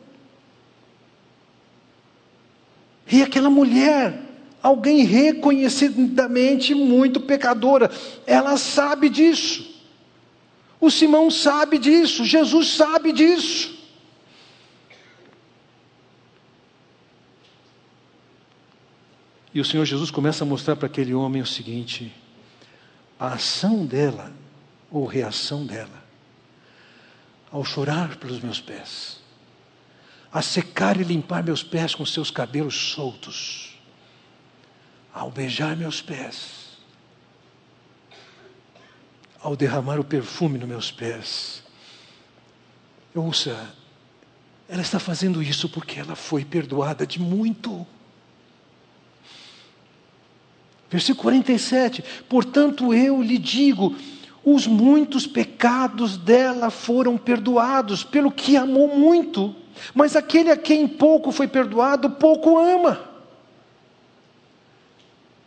e 3.12 3.22
aquela 3.22 3.50
mulher, 3.50 4.20
alguém 4.62 5.04
reconhecidamente 5.04 6.74
muito 6.74 7.20
pecadora, 7.20 7.92
ela 8.26 8.58
sabe 8.58 9.10
disso. 9.10 9.76
O 10.82 10.90
Simão 10.90 11.30
sabe 11.30 11.78
disso, 11.78 12.26
Jesus 12.26 12.70
sabe 12.70 13.12
disso. 13.12 13.76
E 19.54 19.62
o 19.62 19.66
Senhor 19.66 19.86
Jesus 19.86 20.12
começa 20.12 20.44
a 20.44 20.48
mostrar 20.48 20.76
para 20.76 20.88
aquele 20.88 21.14
homem 21.14 21.42
o 21.42 21.46
seguinte: 21.46 22.12
a 23.20 23.34
ação 23.34 23.86
dela, 23.86 24.32
ou 24.92 25.06
reação 25.06 25.66
dela, 25.66 26.04
ao 27.52 27.64
chorar 27.64 28.18
pelos 28.18 28.42
meus 28.42 28.60
pés, 28.60 29.20
a 30.32 30.42
secar 30.42 31.00
e 31.00 31.04
limpar 31.04 31.44
meus 31.44 31.64
pés 31.64 31.96
com 31.96 32.06
seus 32.06 32.30
cabelos 32.30 32.76
soltos, 32.92 33.78
ao 35.14 35.32
beijar 35.32 35.76
meus 35.78 36.02
pés, 36.02 36.78
ao 39.40 39.56
derramar 39.56 40.00
o 40.00 40.04
perfume 40.04 40.58
nos 40.58 40.68
meus 40.68 40.92
pés. 40.92 41.64
Ouça, 43.14 43.74
ela 44.68 44.82
está 44.82 45.00
fazendo 45.00 45.42
isso 45.42 45.70
porque 45.70 46.00
ela 46.00 46.16
foi 46.16 46.44
perdoada 46.44 47.06
de 47.08 47.20
muito. 47.20 47.88
Versículo 50.90 51.24
47: 51.24 52.04
Portanto, 52.30 52.94
eu 52.94 53.22
lhe 53.22 53.38
digo: 53.38 53.96
os 54.44 54.68
muitos 54.68 55.26
pecados 55.26 56.18
dela 56.18 56.70
foram 56.70 57.18
perdoados, 57.18 58.04
pelo 58.04 58.32
que 58.32 58.56
amou 58.56 58.96
muito. 58.96 59.56
Mas 59.94 60.16
aquele 60.16 60.52
a 60.52 60.58
quem 60.58 60.88
pouco 60.88 61.32
foi 61.32 61.48
perdoado, 61.48 62.12
pouco 62.12 62.58
ama. 62.58 63.10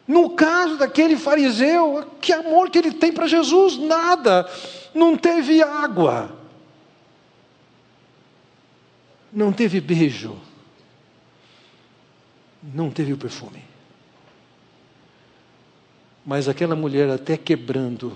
No 0.06 0.30
caso 0.30 0.76
daquele 0.78 1.16
fariseu, 1.16 2.10
que 2.20 2.32
amor 2.32 2.70
que 2.70 2.78
ele 2.78 2.92
tem 2.92 3.12
para 3.12 3.26
Jesus? 3.26 3.76
Nada. 3.76 4.50
Não 4.94 5.16
teve 5.16 5.62
água. 5.62 6.34
Não 9.30 9.52
teve 9.52 9.80
beijo. 9.80 10.36
Não 12.62 12.90
teve 12.90 13.12
o 13.12 13.18
perfume. 13.18 13.62
Mas 16.28 16.46
aquela 16.46 16.76
mulher, 16.76 17.08
até 17.08 17.38
quebrando 17.38 18.14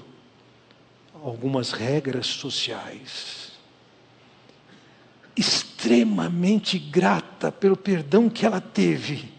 algumas 1.15 1.73
regras 1.73 2.27
sociais, 2.27 3.53
extremamente 5.35 6.79
grata 6.79 7.51
pelo 7.51 7.75
perdão 7.75 8.29
que 8.29 8.45
ela 8.45 8.61
teve. 8.61 9.33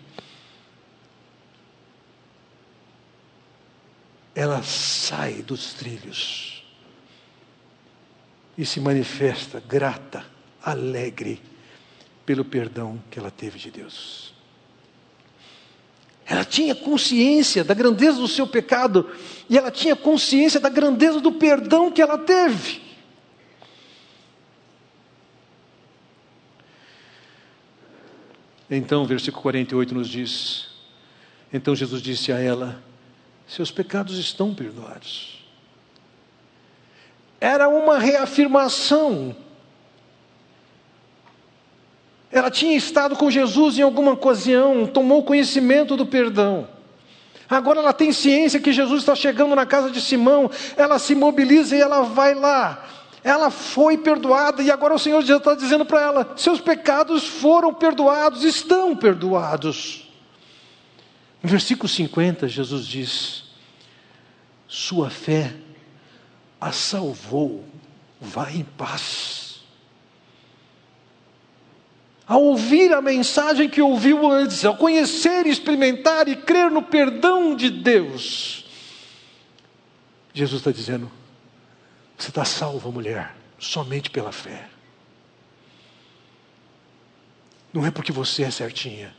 Ela 4.34 4.64
sai 4.64 5.44
dos 5.44 5.76
trilhos 5.76 6.66
e 8.58 8.66
se 8.66 8.80
manifesta 8.80 9.60
grata, 9.60 10.26
alegre 10.64 11.40
pelo 12.26 12.44
perdão 12.44 13.00
que 13.12 13.20
ela 13.20 13.30
teve 13.30 13.60
de 13.60 13.70
Deus. 13.70 14.33
Ela 16.26 16.46
tinha 16.46 16.74
consciência 16.74 17.64
da 17.64 17.74
grandeza 17.74 18.18
do 18.18 18.28
seu 18.28 18.48
pecado 18.48 19.10
e 19.50 19.58
ela 19.58 19.70
tinha 19.70 19.96
consciência 19.96 20.60
da 20.60 20.70
grandeza 20.70 21.20
do 21.20 21.32
perdão 21.34 21.92
que 21.92 22.02
ela 22.02 22.18
teve. 22.18 22.82
Então, 28.70 29.06
versículo 29.06 29.42
48 29.42 29.94
nos 29.94 30.10
diz: 30.10 30.68
Então 31.52 31.76
Jesus 31.76 32.02
disse 32.02 32.32
a 32.32 32.40
ela: 32.40 32.82
Seus 33.46 33.70
pecados 33.70 34.18
estão 34.18 34.56
perdoados. 34.56 35.44
Era 37.40 37.68
uma 37.68 38.00
reafirmação 38.00 39.36
ela 42.34 42.50
tinha 42.50 42.76
estado 42.76 43.16
com 43.16 43.30
Jesus 43.30 43.78
em 43.78 43.84
alguma 43.84 44.14
ocasião, 44.14 44.88
tomou 44.88 45.24
conhecimento 45.24 45.96
do 45.96 46.04
perdão. 46.04 46.68
Agora 47.48 47.80
ela 47.80 47.94
tem 47.94 48.12
ciência 48.12 48.60
que 48.60 48.74
Jesus 48.74 49.04
está 49.04 49.14
chegando 49.14 49.56
na 49.56 49.68
casa 49.68 49.92
de 49.92 50.02
Simão, 50.02 50.50
ela 50.76 50.98
se 50.98 51.14
mobiliza 51.14 51.76
e 51.78 51.80
ela 51.82 52.02
vai 52.02 52.34
lá. 52.34 52.86
Ela 53.24 53.52
foi 53.52 54.00
perdoada 54.00 54.64
e 54.64 54.72
agora 54.72 54.96
o 54.96 55.00
Senhor 55.00 55.22
já 55.22 55.38
está 55.38 55.54
dizendo 55.54 55.86
para 55.86 56.02
ela: 56.02 56.34
seus 56.36 56.60
pecados 56.60 57.24
foram 57.24 57.72
perdoados, 57.72 58.44
estão 58.44 58.96
perdoados. 58.96 60.10
No 61.42 61.48
versículo 61.48 61.88
50, 61.88 62.48
Jesus 62.48 62.88
diz: 62.88 63.44
Sua 64.68 65.12
fé 65.12 65.54
a 66.60 66.72
salvou, 66.72 67.64
vá 68.20 68.52
em 68.52 68.64
paz 68.64 69.53
ao 72.28 72.42
ouvir 72.42 72.94
a 72.94 73.02
mensagem 73.02 73.70
que 73.70 73.82
ouviu 73.82 74.30
antes, 74.30 74.64
ao 74.64 74.78
conhecer, 74.78 75.46
experimentar 75.46 76.28
e 76.28 76.36
crer 76.36 76.72
no 76.72 76.82
perdão 76.82 77.56
de 77.56 77.70
Deus, 77.70 78.66
Jesus 80.34 80.62
está 80.62 80.72
dizendo: 80.72 81.12
você 82.18 82.30
está 82.30 82.46
salva, 82.46 82.90
mulher, 82.90 83.36
somente 83.60 84.10
pela 84.10 84.32
fé. 84.32 84.70
Não 87.74 87.86
é 87.86 87.92
porque 87.92 88.12
você 88.12 88.44
é 88.44 88.52
certinha. 88.52 89.14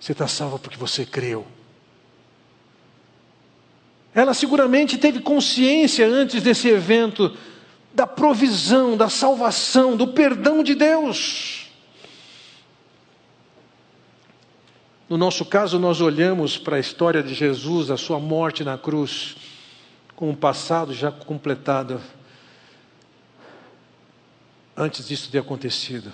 Você 0.00 0.12
está 0.12 0.26
salva 0.26 0.58
porque 0.58 0.76
você 0.76 1.06
creu. 1.06 1.46
Ela 4.14 4.34
seguramente 4.34 4.98
teve 4.98 5.20
consciência 5.20 6.06
antes 6.06 6.42
desse 6.42 6.68
evento 6.68 7.36
da 7.94 8.06
provisão, 8.06 8.96
da 8.96 9.08
salvação, 9.08 9.96
do 9.96 10.08
perdão 10.08 10.62
de 10.62 10.74
Deus. 10.74 11.70
No 15.08 15.18
nosso 15.18 15.44
caso, 15.44 15.78
nós 15.78 16.00
olhamos 16.00 16.56
para 16.56 16.76
a 16.76 16.80
história 16.80 17.22
de 17.22 17.34
Jesus, 17.34 17.90
a 17.90 17.98
sua 17.98 18.18
morte 18.18 18.64
na 18.64 18.78
cruz, 18.78 19.36
com 20.16 20.30
um 20.30 20.34
passado 20.34 20.94
já 20.94 21.12
completado, 21.12 22.00
antes 24.74 25.06
disso 25.06 25.30
ter 25.30 25.38
acontecido. 25.38 26.10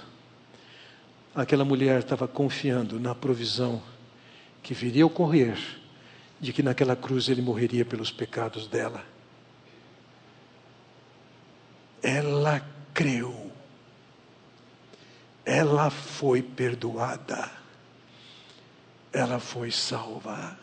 Aquela 1.33 1.65
mulher 1.65 2.01
estava 2.01 2.27
confiando 2.27 2.99
na 2.99 3.15
provisão 3.15 3.81
que 4.65 4.75
viria 4.75 5.05
a 5.05 5.07
ocorrer, 5.07 5.57
de 6.41 6.53
que 6.53 6.63
naquela 6.63 6.97
cruz 6.97 7.29
ele 7.29 7.41
morreria 7.41 7.85
pelos 7.85 8.11
pecados 8.11 8.67
dela. 8.67 9.05
Ela 12.03 12.63
creu, 12.95 13.53
ela 15.45 15.91
foi 15.91 16.43
perdoada 16.43 17.59
ela 19.13 19.39
foi 19.39 19.71
salva. 19.71 20.59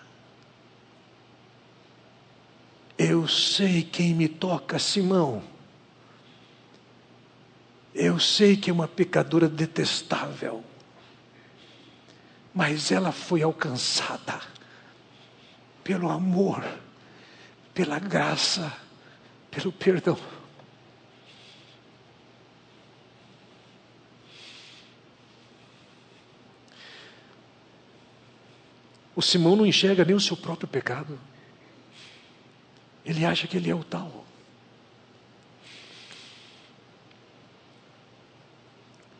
Eu 2.98 3.28
sei 3.28 3.84
quem 3.84 4.14
me 4.14 4.28
toca, 4.28 4.80
Simão. 4.80 5.44
Eu 7.94 8.20
sei 8.20 8.56
que 8.58 8.70
é 8.70 8.74
uma 8.74 8.88
pecadora 8.88 9.48
detestável, 9.48 10.64
mas 12.54 12.92
ela 12.92 13.12
foi 13.12 13.42
alcançada 13.42 14.42
pelo 15.84 16.10
amor, 16.10 16.64
pela 17.74 18.00
graça, 18.00 18.76
pelo 19.50 19.72
perdão. 19.72 20.18
O 29.16 29.22
Simão 29.22 29.56
não 29.56 29.66
enxerga 29.66 30.04
nem 30.04 30.16
o 30.16 30.20
seu 30.20 30.36
próprio 30.36 30.68
pecado. 30.68 31.18
Ele 33.06 33.24
acha 33.24 33.48
que 33.48 33.56
ele 33.56 33.70
é 33.70 33.76
o 33.76 33.84
tal. 33.84 34.26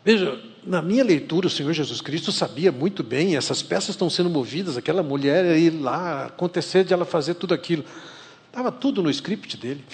Veja, 0.04 0.40
na 0.64 0.82
minha 0.82 1.02
leitura, 1.02 1.46
o 1.46 1.50
Senhor 1.50 1.72
Jesus 1.72 2.00
Cristo 2.00 2.30
sabia 2.30 2.70
muito 2.70 3.02
bem, 3.02 3.36
essas 3.36 3.62
peças 3.62 3.90
estão 3.90 4.10
sendo 4.10 4.30
movidas, 4.30 4.76
aquela 4.76 5.02
mulher 5.02 5.56
ir 5.56 5.70
lá, 5.70 6.26
acontecer 6.26 6.84
de 6.84 6.92
ela 6.92 7.04
fazer 7.04 7.34
tudo 7.34 7.54
aquilo. 7.54 7.84
Estava 8.46 8.70
tudo 8.70 9.02
no 9.02 9.10
script 9.10 9.56
dele. 9.56 9.84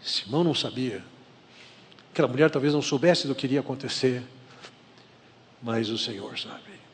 Simão 0.00 0.44
não 0.44 0.54
sabia. 0.54 1.02
Aquela 2.12 2.28
mulher 2.28 2.50
talvez 2.50 2.72
não 2.72 2.82
soubesse 2.82 3.26
do 3.26 3.34
que 3.34 3.46
iria 3.46 3.60
acontecer, 3.60 4.22
mas 5.62 5.88
o 5.90 5.98
Senhor 5.98 6.38
sabe. 6.38 6.85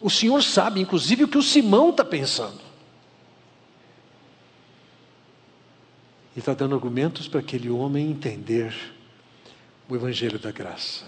O 0.00 0.08
Senhor 0.08 0.42
sabe, 0.42 0.80
inclusive, 0.80 1.24
o 1.24 1.28
que 1.28 1.38
o 1.38 1.42
Simão 1.42 1.90
está 1.90 2.04
pensando. 2.04 2.60
E 6.36 6.38
está 6.38 6.54
dando 6.54 6.74
argumentos 6.74 7.26
para 7.26 7.40
aquele 7.40 7.68
homem 7.68 8.10
entender 8.10 8.74
o 9.88 9.96
Evangelho 9.96 10.38
da 10.38 10.52
Graça. 10.52 11.04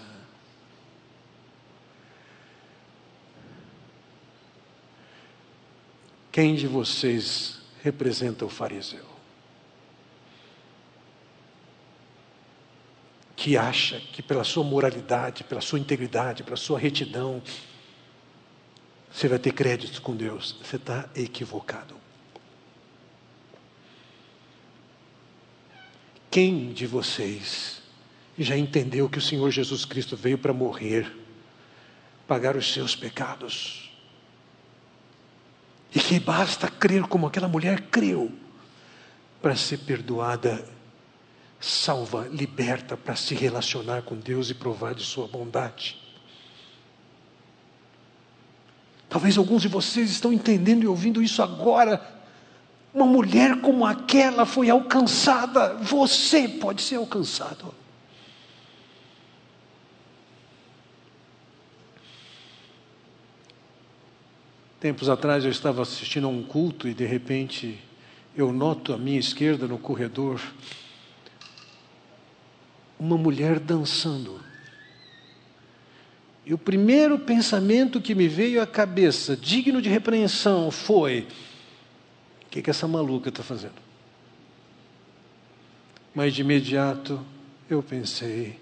Quem 6.31 6.55
de 6.55 6.67
vocês 6.67 7.59
representa 7.81 8.45
o 8.45 8.49
fariseu? 8.49 9.05
Que 13.35 13.57
acha 13.57 13.99
que 13.99 14.21
pela 14.21 14.43
sua 14.43 14.63
moralidade, 14.63 15.43
pela 15.43 15.61
sua 15.61 15.79
integridade, 15.79 16.43
pela 16.43 16.57
sua 16.57 16.77
retidão, 16.77 17.41
você 19.13 19.27
vai 19.27 19.37
ter 19.37 19.51
créditos 19.51 19.99
com 19.99 20.15
Deus. 20.15 20.55
Você 20.63 20.77
está 20.77 21.09
equivocado. 21.15 21.95
Quem 26.29 26.71
de 26.71 26.87
vocês 26.87 27.81
já 28.39 28.57
entendeu 28.57 29.09
que 29.09 29.17
o 29.17 29.21
Senhor 29.21 29.51
Jesus 29.51 29.83
Cristo 29.83 30.15
veio 30.15 30.37
para 30.37 30.53
morrer, 30.53 31.11
pagar 32.25 32.55
os 32.55 32.71
seus 32.71 32.95
pecados? 32.95 33.91
E 35.93 35.99
que 35.99 36.19
basta 36.21 36.69
crer 36.69 37.03
como 37.03 37.27
aquela 37.27 37.49
mulher 37.49 37.81
creu 37.81 38.31
para 39.41 39.57
ser 39.57 39.79
perdoada, 39.79 40.65
salva, 41.59 42.29
liberta, 42.31 42.95
para 42.95 43.17
se 43.17 43.35
relacionar 43.35 44.03
com 44.03 44.15
Deus 44.15 44.49
e 44.49 44.53
provar 44.53 44.95
de 44.95 45.03
Sua 45.03 45.27
bondade. 45.27 46.00
Talvez 49.11 49.37
alguns 49.37 49.61
de 49.61 49.67
vocês 49.67 50.09
estão 50.09 50.31
entendendo 50.31 50.83
e 50.83 50.87
ouvindo 50.87 51.21
isso 51.21 51.43
agora. 51.43 52.01
Uma 52.93 53.05
mulher 53.05 53.59
como 53.59 53.85
aquela 53.85 54.45
foi 54.45 54.69
alcançada, 54.69 55.73
você 55.73 56.47
pode 56.47 56.81
ser 56.81 56.95
alcançado. 56.95 57.75
Tempos 64.79 65.09
atrás 65.09 65.43
eu 65.43 65.51
estava 65.51 65.81
assistindo 65.81 66.27
a 66.27 66.29
um 66.29 66.41
culto 66.41 66.87
e 66.87 66.93
de 66.93 67.05
repente 67.05 67.77
eu 68.33 68.53
noto 68.53 68.93
à 68.93 68.97
minha 68.97 69.19
esquerda 69.19 69.67
no 69.67 69.77
corredor 69.77 70.39
uma 72.97 73.17
mulher 73.17 73.59
dançando. 73.59 74.50
E 76.45 76.53
o 76.53 76.57
primeiro 76.57 77.19
pensamento 77.19 78.01
que 78.01 78.15
me 78.15 78.27
veio 78.27 78.61
à 78.61 78.67
cabeça, 78.67 79.37
digno 79.37 79.81
de 79.81 79.89
repreensão, 79.89 80.71
foi: 80.71 81.27
o 82.45 82.49
que, 82.49 82.61
que 82.61 82.69
essa 82.69 82.87
maluca 82.87 83.29
está 83.29 83.43
fazendo? 83.43 83.81
Mas 86.15 86.33
de 86.33 86.41
imediato 86.41 87.23
eu 87.69 87.83
pensei: 87.83 88.59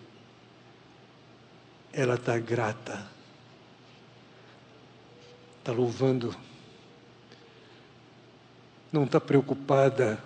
ela 1.93 2.15
está 2.15 2.37
grata, 2.37 3.09
está 5.59 5.71
louvando, 5.71 6.35
não 8.91 9.05
está 9.05 9.21
preocupada 9.21 10.21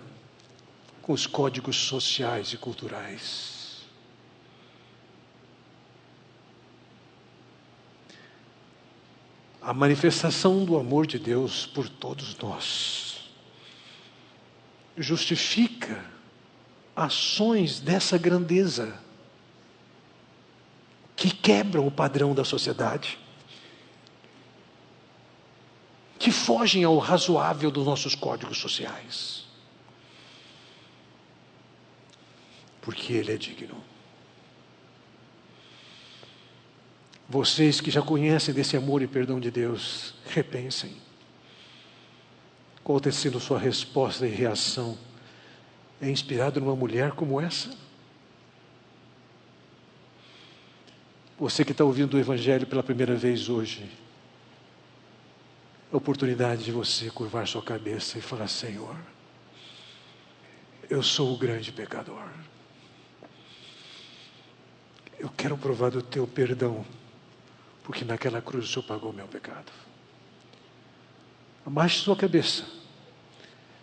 com 1.00 1.12
os 1.12 1.26
códigos 1.26 1.76
sociais 1.76 2.52
e 2.52 2.56
culturais. 2.56 3.53
A 9.64 9.72
manifestação 9.72 10.62
do 10.62 10.76
amor 10.76 11.06
de 11.06 11.18
Deus 11.18 11.64
por 11.64 11.88
todos 11.88 12.36
nós 12.36 13.30
justifica 14.96 16.04
ações 16.94 17.80
dessa 17.80 18.18
grandeza 18.18 19.00
que 21.16 21.30
quebram 21.30 21.86
o 21.86 21.90
padrão 21.90 22.34
da 22.34 22.44
sociedade, 22.44 23.18
que 26.18 26.30
fogem 26.30 26.84
ao 26.84 26.98
razoável 26.98 27.70
dos 27.70 27.86
nossos 27.86 28.14
códigos 28.14 28.58
sociais. 28.58 29.46
Porque 32.82 33.14
Ele 33.14 33.32
é 33.32 33.36
digno. 33.38 33.93
Vocês 37.28 37.80
que 37.80 37.90
já 37.90 38.02
conhecem 38.02 38.54
desse 38.54 38.76
amor 38.76 39.00
e 39.02 39.06
perdão 39.06 39.40
de 39.40 39.50
Deus, 39.50 40.14
repensem. 40.26 40.94
Qual 42.82 43.00
tem 43.00 43.12
sido 43.12 43.40
sua 43.40 43.58
resposta 43.58 44.26
e 44.26 44.30
reação? 44.30 44.98
É 46.00 46.10
inspirado 46.10 46.60
numa 46.60 46.76
mulher 46.76 47.12
como 47.12 47.40
essa? 47.40 47.74
Você 51.38 51.64
que 51.64 51.72
está 51.72 51.82
ouvindo 51.82 52.14
o 52.14 52.20
Evangelho 52.20 52.66
pela 52.66 52.82
primeira 52.82 53.16
vez 53.16 53.48
hoje, 53.48 53.90
a 55.90 55.96
oportunidade 55.96 56.64
de 56.64 56.72
você 56.72 57.10
curvar 57.10 57.48
sua 57.48 57.62
cabeça 57.62 58.18
e 58.18 58.20
falar: 58.20 58.48
Senhor, 58.48 58.96
eu 60.90 61.02
sou 61.02 61.32
o 61.32 61.38
grande 61.38 61.72
pecador. 61.72 62.28
Eu 65.18 65.30
quero 65.30 65.56
provar 65.56 65.90
do 65.90 66.02
teu 66.02 66.26
perdão 66.26 66.84
porque 67.84 68.04
naquela 68.04 68.40
cruz 68.40 68.64
o 68.64 68.68
Senhor 68.68 68.82
pagou 68.82 69.10
o 69.10 69.14
meu 69.14 69.28
pecado. 69.28 69.70
Abaixe 71.66 72.00
sua 72.00 72.16
cabeça. 72.16 72.64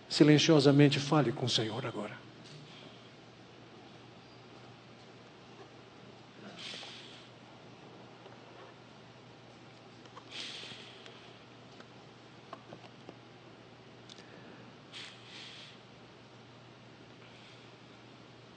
Silenciosamente 0.09 0.99
fale 0.99 1.31
com 1.31 1.45
o 1.45 1.49
Senhor 1.49 1.85
agora. 1.85 2.19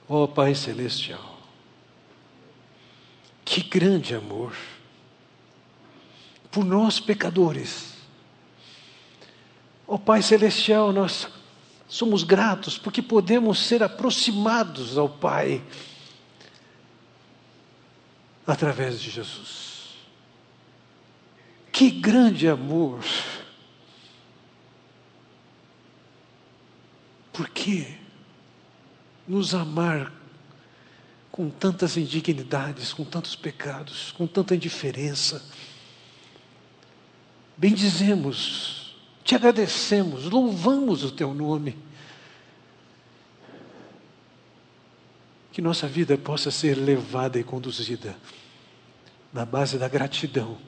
Ó 0.07 0.24
oh, 0.24 0.28
Pai 0.28 0.55
Celestial, 0.55 1.38
que 3.45 3.62
grande 3.62 4.14
amor! 4.14 4.55
Por 6.55 6.64
nós 6.64 7.00
pecadores. 7.00 7.94
Ó 9.88 9.96
oh, 9.96 9.98
Pai 9.98 10.22
Celestial, 10.22 10.92
nós 10.92 11.26
somos 11.88 12.22
gratos 12.22 12.78
porque 12.78 13.02
podemos 13.02 13.59
ser 13.59 13.82
aproximados 13.82 14.96
ao 14.96 15.09
Pai 15.09 15.61
através 18.46 19.00
de 19.00 19.11
Jesus. 19.11 19.96
Que 21.72 21.90
grande 21.90 22.48
amor! 22.48 23.00
Por 27.32 27.48
que 27.48 27.98
nos 29.26 29.57
amar 29.57 30.12
com 31.32 31.50
tantas 31.50 31.96
indignidades, 31.96 32.92
com 32.92 33.05
tantos 33.05 33.34
pecados, 33.34 34.12
com 34.12 34.24
tanta 34.24 34.55
indiferença? 34.55 35.44
Bendizemos, 37.57 38.96
te 39.22 39.34
agradecemos, 39.34 40.24
louvamos 40.24 41.05
o 41.05 41.11
teu 41.11 41.32
nome. 41.32 41.78
Que 45.52 45.62
nossa 45.62 45.86
vida 45.86 46.18
possa 46.18 46.50
ser 46.50 46.74
levada 46.74 47.38
e 47.38 47.44
conduzida 47.44 48.16
na 49.32 49.44
base 49.44 49.78
da 49.78 49.88
gratidão 49.88 50.59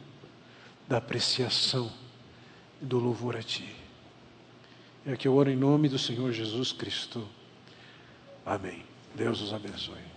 da 0.89 0.99
apreciação 0.99 1.91
e 2.81 2.85
do 2.85 2.99
louvor 2.99 3.37
a 3.37 3.43
Ti. 3.43 3.75
É 5.05 5.17
que 5.17 5.29
eu 5.29 5.35
oro 5.35 5.51
em 5.51 5.57
nome 5.57 5.89
do 5.89 5.99
Senhor 5.99 6.33
Jesus 6.33 6.73
Cristo. 6.73 7.27
Amém. 8.45 8.85
Deus 9.15 9.41
os 9.41 9.53
abençoe. 9.53 10.16